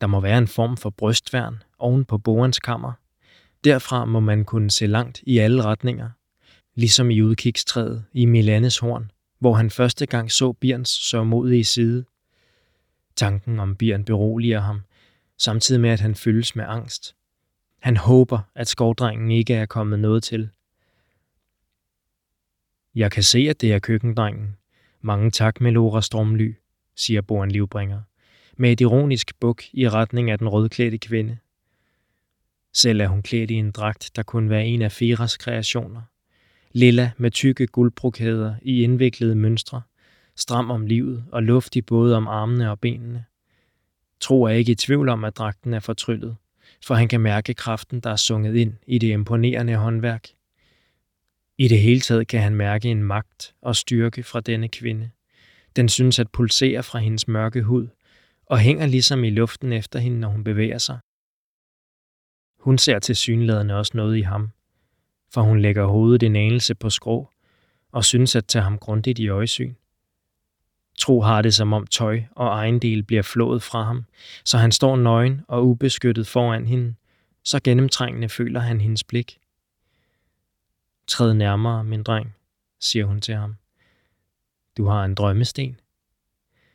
Der 0.00 0.06
må 0.06 0.20
være 0.20 0.38
en 0.38 0.48
form 0.48 0.76
for 0.76 0.90
brystværn 0.90 1.62
oven 1.78 2.04
på 2.04 2.18
borens 2.18 2.58
kammer. 2.58 2.92
Derfra 3.64 4.04
må 4.04 4.20
man 4.20 4.44
kunne 4.44 4.70
se 4.70 4.86
langt 4.86 5.22
i 5.26 5.38
alle 5.38 5.62
retninger, 5.62 6.10
ligesom 6.74 7.10
i 7.10 7.22
udkigstræet 7.22 8.04
i 8.12 8.24
Milanes 8.24 8.78
horn, 8.78 9.11
hvor 9.42 9.54
han 9.54 9.70
første 9.70 10.06
gang 10.06 10.32
så 10.32 10.52
Birns 10.52 10.88
sørmodige 10.88 11.64
side. 11.64 12.04
Tanken 13.16 13.60
om 13.60 13.76
Birn 13.76 14.04
beroliger 14.04 14.60
ham, 14.60 14.80
samtidig 15.38 15.80
med 15.80 15.90
at 15.90 16.00
han 16.00 16.14
fyldes 16.14 16.56
med 16.56 16.64
angst. 16.68 17.16
Han 17.78 17.96
håber, 17.96 18.40
at 18.54 18.68
skovdrengen 18.68 19.30
ikke 19.30 19.54
er 19.54 19.66
kommet 19.66 19.98
noget 19.98 20.22
til. 20.22 20.50
Jeg 22.94 23.10
kan 23.10 23.22
se, 23.22 23.38
at 23.38 23.60
det 23.60 23.72
er 23.72 23.78
køkkendrengen. 23.78 24.56
Mange 25.00 25.30
tak, 25.30 25.60
Melora 25.60 26.02
Stromly, 26.02 26.54
siger 26.96 27.20
Boren 27.20 27.50
Livbringer, 27.50 28.00
med 28.56 28.72
et 28.72 28.80
ironisk 28.80 29.40
buk 29.40 29.62
i 29.72 29.88
retning 29.88 30.30
af 30.30 30.38
den 30.38 30.48
rødklædte 30.48 30.98
kvinde. 30.98 31.38
Selv 32.72 33.00
er 33.00 33.08
hun 33.08 33.22
klædt 33.22 33.50
i 33.50 33.54
en 33.54 33.70
dragt, 33.70 34.10
der 34.16 34.22
kunne 34.22 34.50
være 34.50 34.66
en 34.66 34.82
af 34.82 34.92
Feras 34.92 35.36
kreationer. 35.36 36.02
Lilla 36.72 37.10
med 37.16 37.30
tykke 37.30 37.66
guldbrokæder 37.66 38.54
i 38.62 38.82
indviklede 38.82 39.34
mønstre, 39.34 39.82
stram 40.36 40.70
om 40.70 40.86
livet 40.86 41.24
og 41.32 41.42
luftig 41.42 41.86
både 41.86 42.16
om 42.16 42.28
armene 42.28 42.70
og 42.70 42.80
benene. 42.80 43.24
Tro 44.20 44.42
er 44.42 44.50
ikke 44.50 44.72
i 44.72 44.74
tvivl 44.74 45.08
om, 45.08 45.24
at 45.24 45.36
dragten 45.36 45.74
er 45.74 45.80
fortryllet, 45.80 46.36
for 46.84 46.94
han 46.94 47.08
kan 47.08 47.20
mærke 47.20 47.54
kraften, 47.54 48.00
der 48.00 48.10
er 48.10 48.16
sunget 48.16 48.56
ind 48.56 48.74
i 48.86 48.98
det 48.98 49.06
imponerende 49.06 49.76
håndværk. 49.76 50.28
I 51.58 51.68
det 51.68 51.80
hele 51.80 52.00
taget 52.00 52.28
kan 52.28 52.40
han 52.40 52.54
mærke 52.54 52.88
en 52.88 53.02
magt 53.02 53.54
og 53.62 53.76
styrke 53.76 54.22
fra 54.22 54.40
denne 54.40 54.68
kvinde. 54.68 55.10
Den 55.76 55.88
synes 55.88 56.18
at 56.18 56.30
pulsere 56.32 56.82
fra 56.82 56.98
hendes 56.98 57.28
mørke 57.28 57.62
hud, 57.62 57.88
og 58.46 58.58
hænger 58.58 58.86
ligesom 58.86 59.24
i 59.24 59.30
luften 59.30 59.72
efter 59.72 59.98
hende, 59.98 60.20
når 60.20 60.28
hun 60.28 60.44
bevæger 60.44 60.78
sig. 60.78 60.98
Hun 62.58 62.78
ser 62.78 62.98
til 62.98 63.16
synlædende 63.16 63.74
også 63.74 63.92
noget 63.94 64.16
i 64.16 64.20
ham, 64.20 64.50
for 65.32 65.42
hun 65.42 65.60
lægger 65.60 65.84
hovedet 65.84 66.22
en 66.22 66.36
anelse 66.36 66.74
på 66.74 66.90
skrå 66.90 67.28
og 67.92 68.04
synes 68.04 68.36
at 68.36 68.46
tage 68.46 68.62
ham 68.62 68.78
grundigt 68.78 69.18
i 69.18 69.28
øjesyn. 69.28 69.74
Tro 70.98 71.20
har 71.20 71.42
det 71.42 71.54
som 71.54 71.72
om 71.72 71.86
tøj 71.86 72.22
og 72.30 72.46
ejendel 72.46 73.02
bliver 73.02 73.22
flået 73.22 73.62
fra 73.62 73.82
ham, 73.82 74.04
så 74.44 74.58
han 74.58 74.72
står 74.72 74.96
nøgen 74.96 75.40
og 75.48 75.66
ubeskyttet 75.66 76.26
foran 76.26 76.66
hende, 76.66 76.94
så 77.44 77.60
gennemtrængende 77.64 78.28
føler 78.28 78.60
han 78.60 78.80
hendes 78.80 79.04
blik. 79.04 79.38
Træd 81.06 81.34
nærmere, 81.34 81.84
min 81.84 82.02
dreng, 82.02 82.34
siger 82.80 83.04
hun 83.04 83.20
til 83.20 83.34
ham. 83.34 83.56
Du 84.76 84.86
har 84.86 85.04
en 85.04 85.14
drømmesten. 85.14 85.80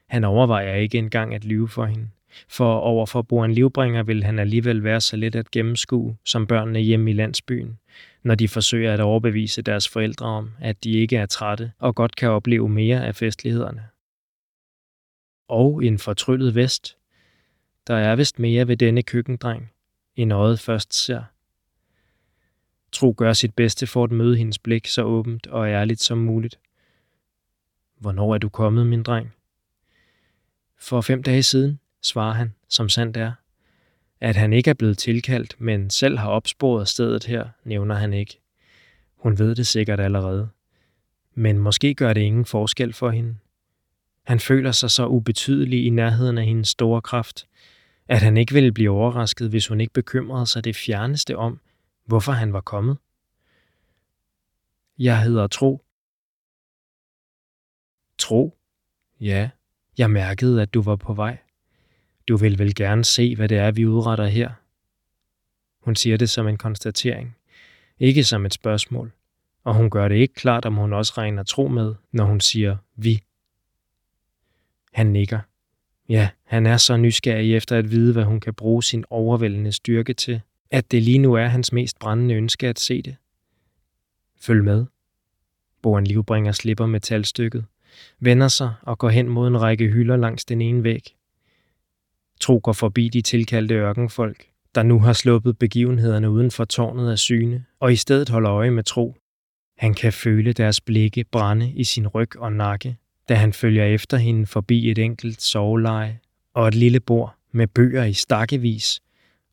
Han 0.07 0.23
overvejer 0.23 0.75
ikke 0.75 0.97
engang 0.97 1.33
at 1.33 1.45
lyve 1.45 1.67
for 1.67 1.85
hende, 1.85 2.09
for 2.48 2.79
overfor 2.79 3.22
Boren 3.22 3.53
Livbringer 3.53 4.03
vil 4.03 4.24
han 4.24 4.39
alligevel 4.39 4.84
være 4.84 5.01
så 5.01 5.15
let 5.15 5.36
at 5.36 5.51
gennemskue 5.51 6.17
som 6.25 6.48
børnene 6.48 6.79
hjemme 6.79 7.10
i 7.10 7.13
landsbyen, 7.13 7.79
når 8.24 8.36
de 8.36 8.48
forsøger 8.48 8.94
at 8.94 9.00
overbevise 9.00 9.62
deres 9.62 9.89
forældre 9.89 10.25
om, 10.25 10.51
at 10.62 10.84
de 10.84 10.91
ikke 10.91 11.17
er 11.17 11.25
trætte 11.25 11.72
og 11.79 11.96
godt 11.96 12.15
kan 12.15 12.29
opleve 12.29 12.70
mere 12.70 13.06
af 13.06 13.15
festlighederne. 13.15 13.84
Og 15.48 15.86
en 15.86 16.00
fortryllet 16.00 16.56
vest. 16.56 16.98
Der 17.88 17.96
er 17.96 18.15
vist 18.15 18.39
mere 18.39 18.67
ved 18.67 18.77
denne 18.77 19.03
køkkendreng, 19.03 19.72
end 20.15 20.34
øjet 20.34 20.60
først 20.60 21.06
ser. 21.06 21.24
Tro 22.91 23.13
gør 23.17 23.34
sit 23.34 23.53
bedste 23.53 23.88
for 23.88 24.03
at 24.03 24.12
møde 24.12 24.38
hendes 24.38 24.60
blik 24.60 24.88
så 24.88 25.03
åbent 25.03 25.48
og 25.48 25.67
ærligt 25.67 26.01
som 26.01 26.17
muligt. 26.17 26.60
Hvornår 28.00 28.34
er 28.34 28.38
du 28.38 28.50
kommet, 28.50 28.88
min 28.88 29.03
dreng? 29.03 29.34
For 30.79 31.01
fem 31.01 31.24
dage 31.24 31.44
siden, 31.44 31.79
svarer 32.07 32.33
han, 32.33 32.53
som 32.69 32.89
sandt 32.89 33.17
er. 33.17 33.31
At 34.21 34.35
han 34.35 34.53
ikke 34.53 34.69
er 34.69 34.73
blevet 34.73 34.97
tilkaldt, 34.97 35.61
men 35.61 35.89
selv 35.89 36.17
har 36.17 36.29
opsporet 36.29 36.87
stedet 36.87 37.23
her, 37.25 37.47
nævner 37.63 37.95
han 37.95 38.13
ikke. 38.13 38.39
Hun 39.15 39.39
ved 39.39 39.55
det 39.55 39.67
sikkert 39.67 39.99
allerede. 39.99 40.49
Men 41.33 41.57
måske 41.57 41.93
gør 41.93 42.13
det 42.13 42.21
ingen 42.21 42.45
forskel 42.45 42.93
for 42.93 43.09
hende. 43.09 43.37
Han 44.23 44.39
føler 44.39 44.71
sig 44.71 44.91
så 44.91 45.05
ubetydelig 45.05 45.85
i 45.85 45.89
nærheden 45.89 46.37
af 46.37 46.45
hendes 46.45 46.69
store 46.69 47.01
kraft, 47.01 47.47
at 48.07 48.21
han 48.21 48.37
ikke 48.37 48.53
ville 48.53 48.71
blive 48.71 48.89
overrasket, 48.89 49.49
hvis 49.49 49.67
hun 49.67 49.81
ikke 49.81 49.93
bekymrede 49.93 50.45
sig 50.45 50.63
det 50.63 50.75
fjerneste 50.75 51.37
om, 51.37 51.59
hvorfor 52.05 52.31
han 52.31 52.53
var 52.53 52.61
kommet. 52.61 52.97
Jeg 54.99 55.23
hedder 55.23 55.47
Tro. 55.47 55.83
Tro? 58.17 58.57
Ja, 59.19 59.49
jeg 59.97 60.11
mærkede, 60.11 60.61
at 60.61 60.73
du 60.73 60.81
var 60.81 60.95
på 60.95 61.13
vej. 61.13 61.37
Du 62.27 62.38
vil 62.38 62.60
vel 62.60 62.75
gerne 62.75 63.05
se, 63.05 63.36
hvad 63.36 63.50
det 63.50 63.57
er, 63.57 63.72
vi 63.72 63.86
udretter 63.86 64.25
her? 64.25 64.51
Hun 65.81 65.96
siger 65.96 66.17
det 66.17 66.29
som 66.29 66.48
en 66.48 66.57
konstatering, 66.57 67.36
ikke 68.00 68.24
som 68.24 68.46
et 68.46 68.53
spørgsmål, 68.53 69.12
og 69.63 69.75
hun 69.75 69.89
gør 69.89 70.07
det 70.07 70.15
ikke 70.15 70.34
klart, 70.34 70.65
om 70.65 70.75
hun 70.75 70.93
også 70.93 71.13
regner 71.17 71.43
tro 71.43 71.67
med, 71.67 71.96
når 72.12 72.25
hun 72.25 72.39
siger 72.39 72.77
vi. 72.96 73.24
Han 74.93 75.07
nikker. 75.07 75.39
Ja, 76.10 76.29
han 76.43 76.65
er 76.65 76.77
så 76.77 76.98
nysgerrig 76.98 77.55
efter 77.55 77.77
at 77.77 77.91
vide, 77.91 78.13
hvad 78.13 78.24
hun 78.24 78.39
kan 78.39 78.53
bruge 78.53 78.84
sin 78.84 79.05
overvældende 79.10 79.72
styrke 79.72 80.13
til, 80.13 80.41
at 80.72 80.91
det 80.91 81.03
lige 81.03 81.17
nu 81.17 81.34
er 81.34 81.46
hans 81.46 81.74
mest 81.74 82.00
brændende 82.00 82.36
ønske 82.36 82.67
at 82.67 82.79
se 82.79 83.01
det. 83.01 83.15
Følg 84.39 84.63
med. 84.63 84.86
Boren 85.81 86.07
livbringer 86.07 86.51
slipper 86.51 86.86
metalstykket, 86.86 87.65
vender 88.19 88.48
sig 88.48 88.74
og 88.81 88.98
går 88.98 89.10
hen 89.10 89.29
mod 89.29 89.48
en 89.48 89.62
række 89.62 89.88
hylder 89.88 90.17
langs 90.17 90.46
den 90.46 90.62
ene 90.62 90.84
væg. 90.84 91.16
Tro 92.39 92.60
går 92.63 92.74
forbi 92.74 93.10
de 93.10 93.22
tilkaldte 93.22 93.75
ørkenfolk, 93.75 94.46
der 94.75 94.84
nu 94.84 95.00
har 95.00 95.13
sluppet 95.13 95.58
begivenhederne 95.58 96.29
uden 96.29 96.51
for 96.51 96.65
tårnet 96.65 97.12
af 97.12 97.20
syne, 97.20 97.65
og 97.79 97.94
i 97.94 97.96
stedet 97.96 98.29
holder 98.29 98.51
øje 98.51 98.72
med 98.72 98.84
Tro. 98.84 99.15
Han 99.77 99.94
kan 99.94 100.13
føle 100.13 100.53
deres 100.53 100.82
blikke 100.82 101.24
brænde 101.24 101.72
i 101.72 101.84
sin 101.84 102.08
ryg 102.08 102.38
og 102.38 102.53
nakke, 102.53 102.98
da 103.29 103.36
han 103.36 103.53
følger 103.53 103.86
efter 103.86 104.17
hende 104.17 104.46
forbi 104.46 104.91
et 104.91 104.98
enkelt 104.98 105.41
soveleje 105.41 106.20
og 106.53 106.67
et 106.67 106.75
lille 106.75 107.00
bord 107.00 107.36
med 107.51 107.67
bøger 107.67 108.03
i 108.03 108.13
stakkevis, 108.13 109.01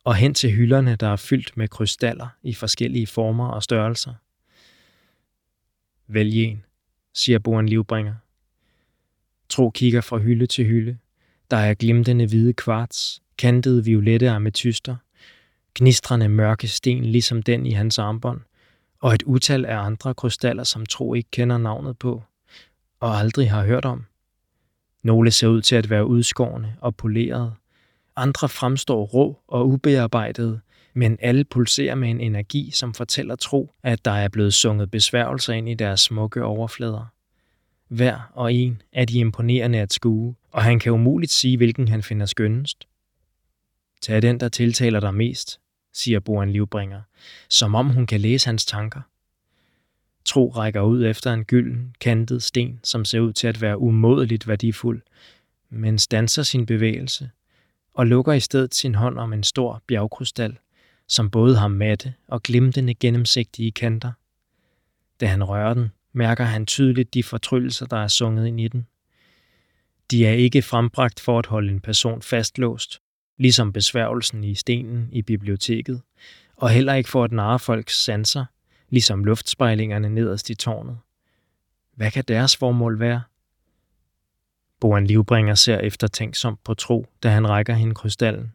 og 0.04 0.14
hen 0.14 0.34
til 0.34 0.50
hylderne, 0.50 0.96
der 0.96 1.08
er 1.08 1.16
fyldt 1.16 1.56
med 1.56 1.68
krystaller 1.68 2.28
i 2.42 2.54
forskellige 2.54 3.06
former 3.06 3.48
og 3.48 3.62
størrelser. 3.62 4.14
Vælg 6.08 6.34
en, 6.34 6.64
siger 7.14 7.38
Boren 7.38 7.68
Livbringer. 7.68 8.14
Tro 9.48 9.70
kigger 9.70 10.00
fra 10.00 10.18
hylde 10.18 10.46
til 10.46 10.64
hylde. 10.64 10.98
Der 11.50 11.56
er 11.56 11.74
glimtende 11.74 12.26
hvide 12.26 12.52
kvarts, 12.52 13.22
kantede 13.38 13.84
violette 13.84 14.30
ametyster, 14.30 14.96
gnistrende 15.74 16.28
mørke 16.28 16.68
sten 16.68 17.04
ligesom 17.04 17.42
den 17.42 17.66
i 17.66 17.70
hans 17.70 17.98
armbånd, 17.98 18.40
og 19.00 19.14
et 19.14 19.22
utal 19.22 19.64
af 19.64 19.78
andre 19.78 20.14
krystaller, 20.14 20.64
som 20.64 20.86
Tro 20.86 21.14
ikke 21.14 21.30
kender 21.30 21.58
navnet 21.58 21.98
på 21.98 22.22
og 23.04 23.18
aldrig 23.18 23.50
har 23.50 23.64
hørt 23.64 23.84
om. 23.84 24.04
Nogle 25.02 25.30
ser 25.30 25.48
ud 25.48 25.62
til 25.62 25.76
at 25.76 25.90
være 25.90 26.06
udskårne 26.06 26.76
og 26.80 26.96
polerede. 26.96 27.54
Andre 28.16 28.48
fremstår 28.48 29.04
rå 29.04 29.38
og 29.48 29.68
ubearbejdede, 29.68 30.60
men 30.94 31.18
alle 31.20 31.44
pulserer 31.44 31.94
med 31.94 32.10
en 32.10 32.20
energi, 32.20 32.70
som 32.70 32.94
fortæller 32.94 33.36
Tro, 33.36 33.74
at 33.82 34.04
der 34.04 34.10
er 34.10 34.28
blevet 34.28 34.54
sunget 34.54 34.90
besværgelser 34.90 35.52
ind 35.52 35.68
i 35.68 35.74
deres 35.74 36.00
smukke 36.00 36.44
overflader. 36.44 37.13
Hver 37.88 38.30
og 38.32 38.52
en 38.52 38.82
er 38.92 39.04
de 39.04 39.18
imponerende 39.18 39.78
at 39.78 39.92
skue, 39.92 40.34
og 40.50 40.62
han 40.62 40.78
kan 40.78 40.92
umuligt 40.92 41.32
sige, 41.32 41.56
hvilken 41.56 41.88
han 41.88 42.02
finder 42.02 42.26
skønnest. 42.26 42.88
Tag 44.00 44.22
den, 44.22 44.40
der 44.40 44.48
tiltaler 44.48 45.00
dig 45.00 45.14
mest, 45.14 45.60
siger 45.92 46.20
Boren 46.20 46.50
Livbringer, 46.50 47.02
som 47.48 47.74
om 47.74 47.90
hun 47.90 48.06
kan 48.06 48.20
læse 48.20 48.46
hans 48.46 48.66
tanker. 48.66 49.00
Tro 50.24 50.48
rækker 50.48 50.80
ud 50.80 51.06
efter 51.06 51.32
en 51.32 51.44
gylden, 51.44 51.94
kantet 52.00 52.42
sten, 52.42 52.80
som 52.84 53.04
ser 53.04 53.20
ud 53.20 53.32
til 53.32 53.46
at 53.46 53.60
være 53.60 53.78
umådeligt 53.78 54.48
værdifuld, 54.48 55.02
men 55.70 55.98
stanser 55.98 56.42
sin 56.42 56.66
bevægelse 56.66 57.30
og 57.94 58.06
lukker 58.06 58.32
i 58.32 58.40
stedet 58.40 58.74
sin 58.74 58.94
hånd 58.94 59.18
om 59.18 59.32
en 59.32 59.42
stor 59.42 59.82
bjergkrystal, 59.86 60.58
som 61.08 61.30
både 61.30 61.56
har 61.56 61.68
matte 61.68 62.14
og 62.28 62.42
glimtende 62.42 62.94
gennemsigtige 62.94 63.72
kanter. 63.72 64.12
Da 65.20 65.26
han 65.26 65.44
rører 65.44 65.74
den, 65.74 65.88
mærker 66.14 66.44
han 66.44 66.66
tydeligt 66.66 67.14
de 67.14 67.22
fortryllelser, 67.22 67.86
der 67.86 67.96
er 67.96 68.08
sunget 68.08 68.46
ind 68.46 68.60
i 68.60 68.68
den. 68.68 68.86
De 70.10 70.26
er 70.26 70.32
ikke 70.32 70.62
frembragt 70.62 71.20
for 71.20 71.38
at 71.38 71.46
holde 71.46 71.72
en 71.72 71.80
person 71.80 72.22
fastlåst, 72.22 73.02
ligesom 73.36 73.72
besværgelsen 73.72 74.44
i 74.44 74.54
stenen 74.54 75.08
i 75.12 75.22
biblioteket, 75.22 76.02
og 76.56 76.70
heller 76.70 76.94
ikke 76.94 77.10
for 77.10 77.24
at 77.24 77.32
narre 77.32 77.58
folks 77.58 78.04
sanser, 78.04 78.44
ligesom 78.88 79.24
luftspejlingerne 79.24 80.08
nederst 80.08 80.50
i 80.50 80.54
tårnet. 80.54 80.98
Hvad 81.94 82.10
kan 82.10 82.24
deres 82.28 82.56
formål 82.56 83.00
være? 83.00 83.22
Boan 84.80 85.06
Livbringer 85.06 85.54
ser 85.54 85.78
eftertænksomt 85.78 86.64
på 86.64 86.74
tro, 86.74 87.06
da 87.22 87.30
han 87.30 87.48
rækker 87.48 87.74
hende 87.74 87.94
krystallen. 87.94 88.52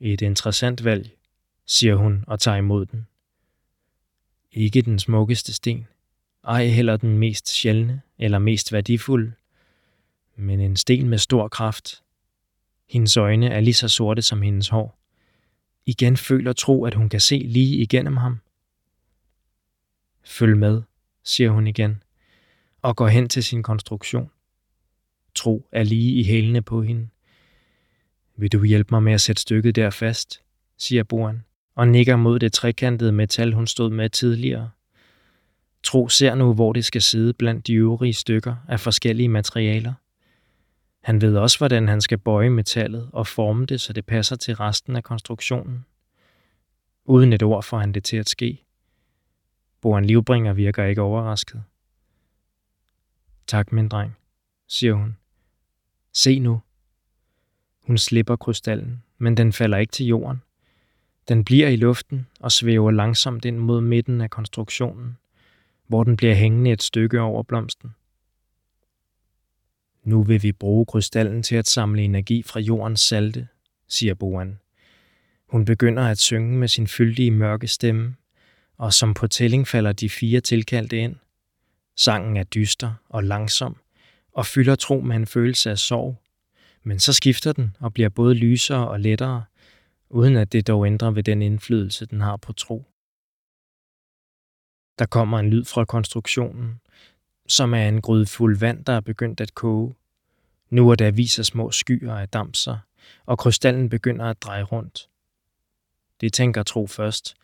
Et 0.00 0.22
interessant 0.22 0.84
valg, 0.84 1.10
siger 1.66 1.94
hun 1.94 2.24
og 2.26 2.40
tager 2.40 2.56
imod 2.56 2.86
den. 2.86 3.06
Ikke 4.52 4.82
den 4.82 4.98
smukkeste 4.98 5.54
sten, 5.54 5.86
ej 6.44 6.66
heller 6.66 6.96
den 6.96 7.18
mest 7.18 7.48
sjældne 7.48 8.02
eller 8.18 8.38
mest 8.38 8.72
værdifulde, 8.72 9.32
men 10.36 10.60
en 10.60 10.76
sten 10.76 11.08
med 11.08 11.18
stor 11.18 11.48
kraft. 11.48 12.02
Hendes 12.88 13.16
øjne 13.16 13.48
er 13.48 13.60
lige 13.60 13.74
så 13.74 13.88
sorte 13.88 14.22
som 14.22 14.42
hendes 14.42 14.68
hår. 14.68 14.98
Igen 15.86 16.16
føler 16.16 16.52
Tro, 16.52 16.84
at 16.84 16.94
hun 16.94 17.08
kan 17.08 17.20
se 17.20 17.38
lige 17.38 17.76
igennem 17.76 18.16
ham. 18.16 18.40
Følg 20.24 20.56
med, 20.56 20.82
siger 21.24 21.50
hun 21.50 21.66
igen, 21.66 22.02
og 22.82 22.96
går 22.96 23.08
hen 23.08 23.28
til 23.28 23.44
sin 23.44 23.62
konstruktion. 23.62 24.30
Tro 25.34 25.68
er 25.72 25.82
lige 25.82 26.14
i 26.14 26.24
hælene 26.24 26.62
på 26.62 26.82
hende. 26.82 27.08
Vil 28.36 28.52
du 28.52 28.64
hjælpe 28.64 28.94
mig 28.94 29.02
med 29.02 29.12
at 29.12 29.20
sætte 29.20 29.42
stykket 29.42 29.76
der 29.76 29.90
fast, 29.90 30.42
siger 30.76 31.02
Boren, 31.02 31.44
og 31.78 31.88
nikker 31.88 32.16
mod 32.16 32.38
det 32.38 32.52
trekantede 32.52 33.12
metal, 33.12 33.52
hun 33.52 33.66
stod 33.66 33.90
med 33.90 34.10
tidligere. 34.10 34.70
Tro 35.82 36.08
ser 36.08 36.34
nu, 36.34 36.54
hvor 36.54 36.72
det 36.72 36.84
skal 36.84 37.02
sidde 37.02 37.32
blandt 37.32 37.66
de 37.66 37.74
øvrige 37.74 38.12
stykker 38.12 38.56
af 38.68 38.80
forskellige 38.80 39.28
materialer. 39.28 39.92
Han 41.02 41.20
ved 41.20 41.36
også, 41.36 41.58
hvordan 41.58 41.88
han 41.88 42.00
skal 42.00 42.18
bøje 42.18 42.50
metallet 42.50 43.10
og 43.12 43.26
forme 43.26 43.66
det, 43.66 43.80
så 43.80 43.92
det 43.92 44.06
passer 44.06 44.36
til 44.36 44.56
resten 44.56 44.96
af 44.96 45.04
konstruktionen. 45.04 45.84
Uden 47.04 47.32
et 47.32 47.42
ord 47.42 47.62
får 47.62 47.78
han 47.78 47.92
det 47.92 48.04
til 48.04 48.16
at 48.16 48.28
ske. 48.28 48.64
Boren 49.80 50.04
Livbringer 50.04 50.52
virker 50.52 50.84
ikke 50.84 51.02
overrasket. 51.02 51.62
Tak, 53.46 53.72
min 53.72 53.88
dreng, 53.88 54.16
siger 54.68 54.94
hun. 54.94 55.16
Se 56.12 56.38
nu. 56.38 56.60
Hun 57.86 57.98
slipper 57.98 58.36
krystallen, 58.36 59.02
men 59.18 59.36
den 59.36 59.52
falder 59.52 59.78
ikke 59.78 59.92
til 59.92 60.06
jorden. 60.06 60.42
Den 61.28 61.44
bliver 61.44 61.68
i 61.68 61.76
luften 61.76 62.26
og 62.40 62.52
svæver 62.52 62.90
langsomt 62.90 63.44
ind 63.44 63.58
mod 63.58 63.80
midten 63.80 64.20
af 64.20 64.30
konstruktionen, 64.30 65.16
hvor 65.86 66.04
den 66.04 66.16
bliver 66.16 66.34
hængende 66.34 66.72
et 66.72 66.82
stykke 66.82 67.20
over 67.20 67.42
blomsten. 67.42 67.90
Nu 70.04 70.22
vil 70.22 70.42
vi 70.42 70.52
bruge 70.52 70.86
krystallen 70.86 71.42
til 71.42 71.56
at 71.56 71.68
samle 71.68 72.02
energi 72.02 72.42
fra 72.42 72.60
jordens 72.60 73.00
salte, 73.00 73.48
siger 73.88 74.14
Boan. 74.14 74.58
Hun 75.48 75.64
begynder 75.64 76.02
at 76.02 76.18
synge 76.18 76.58
med 76.58 76.68
sin 76.68 76.86
fyldige 76.86 77.30
mørke 77.30 77.68
stemme, 77.68 78.14
og 78.78 78.92
som 78.92 79.14
på 79.14 79.26
tælling 79.26 79.68
falder 79.68 79.92
de 79.92 80.08
fire 80.10 80.40
tilkaldte 80.40 80.98
ind. 80.98 81.16
Sangen 81.96 82.36
er 82.36 82.44
dyster 82.44 82.94
og 83.08 83.24
langsom, 83.24 83.76
og 84.32 84.46
fylder 84.46 84.74
tro 84.74 85.00
med 85.00 85.16
en 85.16 85.26
følelse 85.26 85.70
af 85.70 85.78
sorg. 85.78 86.22
Men 86.82 86.98
så 86.98 87.12
skifter 87.12 87.52
den 87.52 87.76
og 87.80 87.94
bliver 87.94 88.08
både 88.08 88.34
lysere 88.34 88.88
og 88.88 89.00
lettere, 89.00 89.44
uden 90.10 90.36
at 90.36 90.52
det 90.52 90.66
dog 90.66 90.86
ændrer 90.86 91.10
ved 91.10 91.22
den 91.22 91.42
indflydelse, 91.42 92.06
den 92.06 92.20
har 92.20 92.36
på 92.36 92.52
tro. 92.52 92.84
Der 94.98 95.06
kommer 95.06 95.38
en 95.38 95.50
lyd 95.50 95.64
fra 95.64 95.84
konstruktionen, 95.84 96.80
som 97.48 97.74
er 97.74 97.88
en 97.88 98.00
gryde 98.00 98.26
fuld 98.26 98.58
vand, 98.58 98.84
der 98.84 98.92
er 98.92 99.00
begyndt 99.00 99.40
at 99.40 99.54
koge. 99.54 99.94
Nu 100.70 100.90
er 100.90 100.94
der 100.94 101.10
viser 101.10 101.42
små 101.42 101.70
skyer 101.70 102.14
af 102.14 102.28
damser, 102.28 102.78
og 103.26 103.38
krystallen 103.38 103.88
begynder 103.88 104.24
at 104.24 104.42
dreje 104.42 104.62
rundt. 104.62 105.08
Det 106.20 106.32
tænker 106.32 106.62
Tro 106.62 106.86
først, 106.86 107.36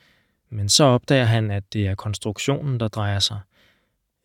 men 0.50 0.68
så 0.68 0.84
opdager 0.84 1.24
han, 1.24 1.50
at 1.50 1.72
det 1.72 1.86
er 1.86 1.94
konstruktionen, 1.94 2.80
der 2.80 2.88
drejer 2.88 3.18
sig. 3.18 3.40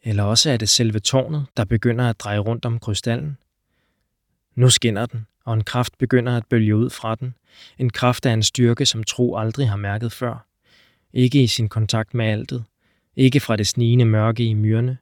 Eller 0.02 0.24
også 0.24 0.50
er 0.50 0.58
det 0.58 0.70
selve 0.70 1.00
tårnet, 1.00 1.46
der 1.58 1.66
begynder 1.66 2.10
at 2.10 2.20
dreje 2.20 2.40
rundt 2.40 2.66
om 2.66 2.80
krystallen. 2.80 3.38
Nu 4.60 4.70
skinner 4.70 5.06
den, 5.06 5.28
og 5.46 5.54
en 5.54 5.64
kraft 5.64 5.98
begynder 5.98 6.38
at 6.38 6.46
bølge 6.50 6.76
ud 6.76 6.90
fra 6.90 7.16
den. 7.16 7.36
En 7.78 7.90
kraft 7.90 8.26
af 8.26 8.34
en 8.34 8.44
styrke, 8.44 8.86
som 8.86 9.04
Tro 9.04 9.38
aldrig 9.38 9.70
har 9.70 9.76
mærket 9.76 10.12
før. 10.12 10.48
Ikke 11.14 11.44
i 11.44 11.48
sin 11.48 11.70
kontakt 11.70 12.14
med 12.14 12.26
altet. 12.26 12.64
Ikke 13.16 13.40
fra 13.40 13.56
det 13.56 13.68
snigende 13.68 14.06
mørke 14.06 14.44
i 14.44 14.54
myrene. 14.54 14.98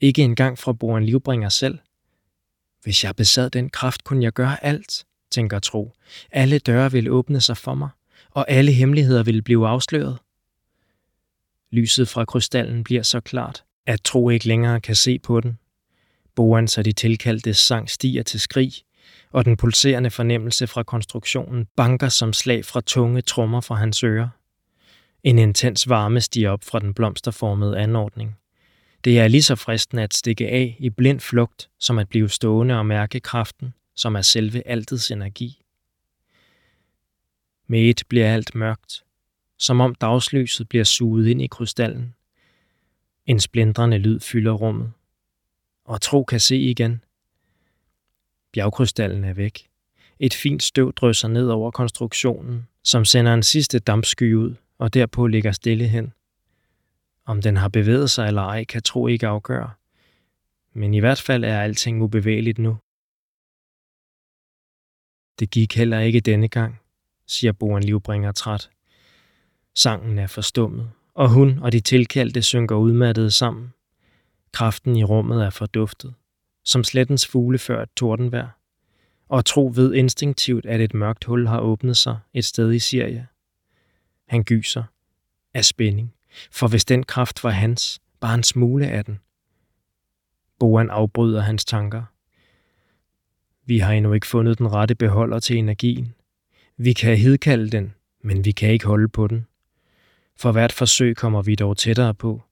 Ikke 0.00 0.22
engang 0.22 0.58
fra 0.58 0.72
Boren 0.72 1.04
Livbringer 1.04 1.48
selv. 1.48 1.78
Hvis 2.82 3.04
jeg 3.04 3.16
besad 3.16 3.50
den 3.50 3.70
kraft, 3.70 4.04
kunne 4.04 4.24
jeg 4.24 4.32
gøre 4.32 4.64
alt, 4.64 5.04
tænker 5.30 5.58
Tro. 5.58 5.92
Alle 6.32 6.58
døre 6.58 6.92
ville 6.92 7.10
åbne 7.10 7.40
sig 7.40 7.56
for 7.56 7.74
mig, 7.74 7.88
og 8.30 8.50
alle 8.50 8.72
hemmeligheder 8.72 9.22
ville 9.22 9.42
blive 9.42 9.68
afsløret. 9.68 10.18
Lyset 11.70 12.08
fra 12.08 12.24
krystallen 12.24 12.84
bliver 12.84 13.02
så 13.02 13.20
klart, 13.20 13.64
at 13.86 14.00
Tro 14.04 14.30
ikke 14.30 14.48
længere 14.48 14.80
kan 14.80 14.96
se 14.96 15.18
på 15.18 15.40
den. 15.40 15.58
Boans 16.34 16.78
og 16.78 16.84
de 16.84 16.92
tilkaldte 16.92 17.54
sang 17.54 17.90
stiger 17.90 18.22
til 18.22 18.40
skrig, 18.40 18.72
og 19.32 19.44
den 19.44 19.56
pulserende 19.56 20.10
fornemmelse 20.10 20.66
fra 20.66 20.82
konstruktionen 20.82 21.66
banker 21.76 22.08
som 22.08 22.32
slag 22.32 22.64
fra 22.64 22.80
tunge 22.80 23.20
trommer 23.20 23.60
fra 23.60 23.74
hans 23.74 24.04
ører. 24.04 24.28
En 25.22 25.38
intens 25.38 25.88
varme 25.88 26.20
stiger 26.20 26.50
op 26.50 26.64
fra 26.64 26.78
den 26.78 26.94
blomsterformede 26.94 27.78
anordning. 27.78 28.36
Det 29.04 29.18
er 29.18 29.28
lige 29.28 29.42
så 29.42 29.56
fristende 29.56 30.02
at 30.02 30.14
stikke 30.14 30.48
af 30.48 30.76
i 30.78 30.90
blind 30.90 31.20
flugt, 31.20 31.70
som 31.78 31.98
at 31.98 32.08
blive 32.08 32.28
stående 32.28 32.78
og 32.78 32.86
mærke 32.86 33.20
kraften, 33.20 33.74
som 33.94 34.16
er 34.16 34.22
selve 34.22 34.68
altets 34.68 35.10
energi. 35.10 35.62
Med 37.66 37.90
et 37.90 38.02
bliver 38.08 38.34
alt 38.34 38.54
mørkt, 38.54 39.04
som 39.58 39.80
om 39.80 39.94
dagslyset 39.94 40.68
bliver 40.68 40.84
suget 40.84 41.26
ind 41.26 41.42
i 41.42 41.46
krystallen. 41.46 42.14
En 43.26 43.40
splindrende 43.40 43.98
lyd 43.98 44.20
fylder 44.20 44.52
rummet, 44.52 44.92
og 45.84 46.00
Tro 46.00 46.24
kan 46.24 46.40
se 46.40 46.56
igen. 46.56 47.04
Bjergkrystallen 48.52 49.24
er 49.24 49.32
væk. 49.32 49.68
Et 50.18 50.34
fint 50.34 50.62
støv 50.62 50.92
drysser 50.92 51.28
ned 51.28 51.48
over 51.48 51.70
konstruktionen, 51.70 52.68
som 52.84 53.04
sender 53.04 53.34
en 53.34 53.42
sidste 53.42 53.78
dampsky 53.78 54.34
ud, 54.34 54.54
og 54.78 54.94
derpå 54.94 55.26
ligger 55.26 55.52
stille 55.52 55.88
hen. 55.88 56.12
Om 57.26 57.42
den 57.42 57.56
har 57.56 57.68
bevæget 57.68 58.10
sig 58.10 58.26
eller 58.26 58.42
ej, 58.42 58.64
kan 58.64 58.82
Tro 58.82 59.06
ikke 59.06 59.26
afgøre. 59.26 59.70
Men 60.72 60.94
i 60.94 60.98
hvert 60.98 61.20
fald 61.20 61.44
er 61.44 61.60
alting 61.60 62.02
ubevægeligt 62.02 62.58
nu. 62.58 62.76
Det 65.38 65.50
gik 65.50 65.76
heller 65.76 66.00
ikke 66.00 66.20
denne 66.20 66.48
gang, 66.48 66.80
siger 67.26 67.52
Boren 67.52 67.82
Livbringer 67.84 68.32
træt. 68.32 68.70
Sangen 69.74 70.18
er 70.18 70.26
forstummet, 70.26 70.90
og 71.14 71.30
hun 71.30 71.58
og 71.58 71.72
de 71.72 71.80
tilkaldte 71.80 72.42
synker 72.42 72.76
udmattede 72.76 73.30
sammen. 73.30 73.72
Kraften 74.52 74.96
i 74.96 75.04
rummet 75.04 75.44
er 75.44 75.50
forduftet, 75.50 76.14
som 76.68 76.84
slettens 76.84 77.26
fugle 77.26 77.58
før 77.58 77.82
et 77.82 77.88
tordenvejr. 77.96 78.48
Og 79.28 79.44
tro 79.44 79.72
ved 79.74 79.94
instinktivt, 79.94 80.66
at 80.66 80.80
et 80.80 80.94
mørkt 80.94 81.24
hul 81.24 81.46
har 81.46 81.60
åbnet 81.60 81.96
sig 81.96 82.18
et 82.34 82.44
sted 82.44 82.72
i 82.72 82.78
Syrien. 82.78 83.26
Han 84.28 84.44
gyser 84.44 84.82
af 85.54 85.64
spænding, 85.64 86.14
for 86.50 86.68
hvis 86.68 86.84
den 86.84 87.02
kraft 87.02 87.44
var 87.44 87.50
hans, 87.50 88.00
bare 88.20 88.34
en 88.34 88.42
smule 88.42 88.86
af 88.86 89.04
den. 89.04 89.18
Boan 90.58 90.90
afbryder 90.90 91.40
hans 91.40 91.64
tanker. 91.64 92.02
Vi 93.66 93.78
har 93.78 93.92
endnu 93.92 94.12
ikke 94.12 94.26
fundet 94.26 94.58
den 94.58 94.72
rette 94.72 94.94
beholder 94.94 95.40
til 95.40 95.56
energien. 95.56 96.14
Vi 96.76 96.92
kan 96.92 97.16
hedkalde 97.16 97.70
den, 97.70 97.94
men 98.24 98.44
vi 98.44 98.52
kan 98.52 98.70
ikke 98.70 98.86
holde 98.86 99.08
på 99.08 99.26
den. 99.26 99.46
For 100.36 100.52
hvert 100.52 100.72
forsøg 100.72 101.16
kommer 101.16 101.42
vi 101.42 101.54
dog 101.54 101.76
tættere 101.76 102.14
på. 102.14 102.42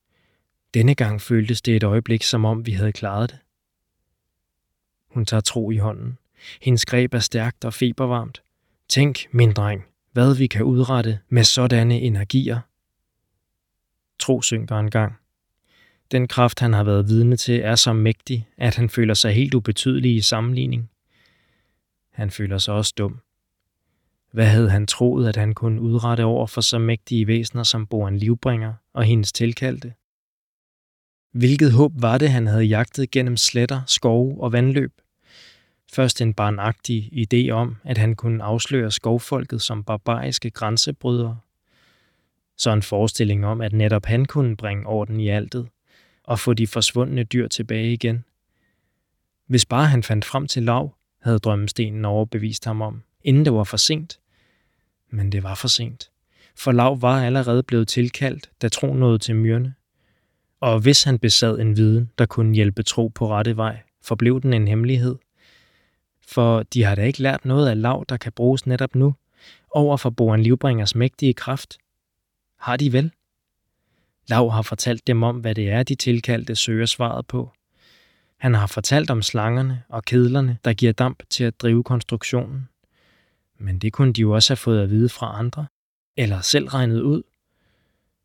Denne 0.74 0.94
gang 0.94 1.20
føltes 1.20 1.62
det 1.62 1.76
et 1.76 1.84
øjeblik, 1.84 2.22
som 2.22 2.44
om 2.44 2.66
vi 2.66 2.72
havde 2.72 2.92
klaret 2.92 3.30
det. 3.30 3.38
Hun 5.16 5.26
tager 5.26 5.40
tro 5.40 5.70
i 5.70 5.76
hånden. 5.76 6.18
Hendes 6.62 6.84
greb 6.86 7.14
er 7.14 7.18
stærkt 7.18 7.64
og 7.64 7.74
febervarmt. 7.74 8.42
Tænk, 8.88 9.26
min 9.32 9.52
dreng, 9.52 9.84
hvad 10.12 10.36
vi 10.36 10.46
kan 10.46 10.62
udrette 10.62 11.18
med 11.28 11.44
sådanne 11.44 12.00
energier. 12.00 12.60
Tro 14.18 14.42
synker 14.42 14.76
en 14.78 14.90
gang. 14.90 15.14
Den 16.10 16.28
kraft, 16.28 16.60
han 16.60 16.72
har 16.72 16.84
været 16.84 17.08
vidne 17.08 17.36
til, 17.36 17.60
er 17.60 17.74
så 17.74 17.92
mægtig, 17.92 18.48
at 18.58 18.74
han 18.74 18.90
føler 18.90 19.14
sig 19.14 19.34
helt 19.34 19.54
ubetydelig 19.54 20.16
i 20.16 20.20
sammenligning. 20.20 20.90
Han 22.12 22.30
føler 22.30 22.58
sig 22.58 22.74
også 22.74 22.94
dum. 22.98 23.20
Hvad 24.32 24.46
havde 24.46 24.70
han 24.70 24.86
troet, 24.86 25.28
at 25.28 25.36
han 25.36 25.54
kunne 25.54 25.80
udrette 25.80 26.24
over 26.24 26.46
for 26.46 26.60
så 26.60 26.78
mægtige 26.78 27.26
væsener 27.26 27.62
som 27.62 27.86
Boren 27.86 28.16
Livbringer 28.16 28.74
og 28.92 29.04
hendes 29.04 29.32
tilkaldte? 29.32 29.92
Hvilket 31.32 31.72
håb 31.72 31.92
var 31.94 32.18
det, 32.18 32.30
han 32.30 32.46
havde 32.46 32.64
jagtet 32.64 33.10
gennem 33.10 33.36
sletter, 33.36 33.82
skove 33.86 34.40
og 34.40 34.52
vandløb? 34.52 34.92
Først 35.96 36.20
en 36.20 36.34
barnagtig 36.34 37.10
idé 37.12 37.50
om, 37.50 37.76
at 37.84 37.98
han 37.98 38.14
kunne 38.14 38.44
afsløre 38.44 38.90
skovfolket 38.90 39.62
som 39.62 39.84
barbariske 39.84 40.50
grænsebrydere. 40.50 41.38
Så 42.56 42.72
en 42.72 42.82
forestilling 42.82 43.46
om, 43.46 43.60
at 43.60 43.72
netop 43.72 44.06
han 44.06 44.24
kunne 44.24 44.56
bringe 44.56 44.86
orden 44.86 45.20
i 45.20 45.28
altet 45.28 45.68
og 46.24 46.38
få 46.38 46.54
de 46.54 46.66
forsvundne 46.66 47.24
dyr 47.24 47.48
tilbage 47.48 47.92
igen. 47.92 48.24
Hvis 49.46 49.66
bare 49.66 49.86
han 49.86 50.02
fandt 50.02 50.24
frem 50.24 50.46
til 50.46 50.62
lav, 50.62 50.94
havde 51.22 51.38
drømmestenen 51.38 52.04
overbevist 52.04 52.64
ham 52.64 52.82
om, 52.82 53.02
inden 53.24 53.44
det 53.44 53.52
var 53.52 53.64
for 53.64 53.76
sent. 53.76 54.20
Men 55.10 55.32
det 55.32 55.42
var 55.42 55.54
for 55.54 55.68
sent, 55.68 56.10
for 56.56 56.72
Lav 56.72 57.02
var 57.02 57.24
allerede 57.24 57.62
blevet 57.62 57.88
tilkaldt, 57.88 58.50
da 58.62 58.68
tro 58.68 58.94
nåede 58.94 59.18
til 59.18 59.36
myrne. 59.36 59.74
Og 60.60 60.80
hvis 60.80 61.04
han 61.04 61.18
besad 61.18 61.58
en 61.58 61.76
viden, 61.76 62.10
der 62.18 62.26
kunne 62.26 62.54
hjælpe 62.54 62.82
tro 62.82 63.08
på 63.08 63.28
rette 63.28 63.56
vej, 63.56 63.82
forblev 64.02 64.40
den 64.40 64.52
en 64.52 64.68
hemmelighed. 64.68 65.16
For 66.28 66.62
de 66.62 66.82
har 66.82 66.94
da 66.94 67.02
ikke 67.02 67.22
lært 67.22 67.44
noget 67.44 67.68
af 67.68 67.82
Lav, 67.82 68.04
der 68.08 68.16
kan 68.16 68.32
bruges 68.32 68.66
netop 68.66 68.94
nu, 68.94 69.14
over 69.70 69.96
for 69.96 70.10
Boren 70.10 70.42
Livbringers 70.42 70.94
mægtige 70.94 71.34
kraft. 71.34 71.78
Har 72.58 72.76
de 72.76 72.92
vel? 72.92 73.12
Lav 74.28 74.50
har 74.50 74.62
fortalt 74.62 75.06
dem 75.06 75.22
om, 75.22 75.36
hvad 75.36 75.54
det 75.54 75.70
er, 75.70 75.82
de 75.82 75.94
tilkaldte 75.94 76.56
søger 76.56 76.86
svaret 76.86 77.26
på. 77.26 77.50
Han 78.38 78.54
har 78.54 78.66
fortalt 78.66 79.10
om 79.10 79.22
slangerne 79.22 79.82
og 79.88 80.04
kedlerne, 80.04 80.58
der 80.64 80.72
giver 80.72 80.92
damp 80.92 81.22
til 81.30 81.44
at 81.44 81.60
drive 81.60 81.84
konstruktionen. 81.84 82.68
Men 83.58 83.78
det 83.78 83.92
kunne 83.92 84.12
de 84.12 84.20
jo 84.20 84.34
også 84.34 84.50
have 84.50 84.56
fået 84.56 84.82
at 84.82 84.90
vide 84.90 85.08
fra 85.08 85.38
andre, 85.38 85.66
eller 86.16 86.40
selv 86.40 86.68
regnet 86.68 87.00
ud. 87.00 87.22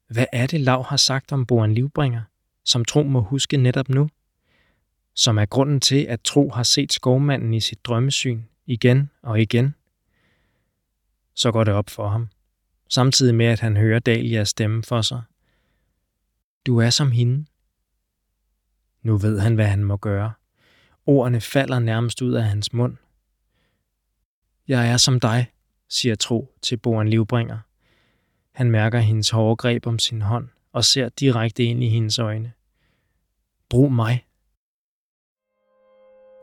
Hvad 0.07 0.25
er 0.33 0.47
det, 0.47 0.61
Lav 0.61 0.83
har 0.83 0.97
sagt 0.97 1.31
om 1.31 1.45
Boren 1.45 1.73
Livbringer, 1.73 2.21
som 2.65 2.85
Tro 2.85 3.03
må 3.03 3.21
huske 3.21 3.57
netop 3.57 3.89
nu? 3.89 4.09
Som 5.15 5.37
er 5.37 5.45
grunden 5.45 5.79
til, 5.79 6.05
at 6.05 6.21
Tro 6.21 6.49
har 6.49 6.63
set 6.63 6.93
skovmanden 6.93 7.53
i 7.53 7.59
sit 7.59 7.85
drømmesyn 7.85 8.41
igen 8.65 9.09
og 9.21 9.41
igen. 9.41 9.75
Så 11.35 11.51
går 11.51 11.63
det 11.63 11.73
op 11.73 11.89
for 11.89 12.09
ham, 12.09 12.27
samtidig 12.89 13.35
med 13.35 13.45
at 13.45 13.59
han 13.59 13.77
hører 13.77 13.99
Dalias 13.99 14.49
stemme 14.49 14.83
for 14.83 15.01
sig. 15.01 15.21
Du 16.65 16.77
er 16.77 16.89
som 16.89 17.11
hende. 17.11 17.45
Nu 19.01 19.17
ved 19.17 19.39
han, 19.39 19.55
hvad 19.55 19.67
han 19.67 19.83
må 19.83 19.97
gøre. 19.97 20.33
Ordene 21.05 21.41
falder 21.41 21.79
nærmest 21.79 22.21
ud 22.21 22.33
af 22.33 22.43
hans 22.43 22.73
mund. 22.73 22.97
Jeg 24.67 24.91
er 24.91 24.97
som 24.97 25.19
dig, 25.19 25.51
siger 25.89 26.15
Tro 26.15 26.53
til 26.61 26.77
Boren 26.77 27.07
Livbringer. 27.07 27.59
Han 28.51 28.71
mærker 28.71 28.99
hendes 28.99 29.29
hårde 29.29 29.55
greb 29.55 29.87
om 29.87 29.99
sin 29.99 30.21
hånd 30.21 30.49
og 30.71 30.85
ser 30.85 31.09
direkte 31.09 31.63
ind 31.63 31.83
i 31.83 31.89
hendes 31.89 32.19
øjne. 32.19 32.51
Brug 33.69 33.91
mig. 33.91 34.25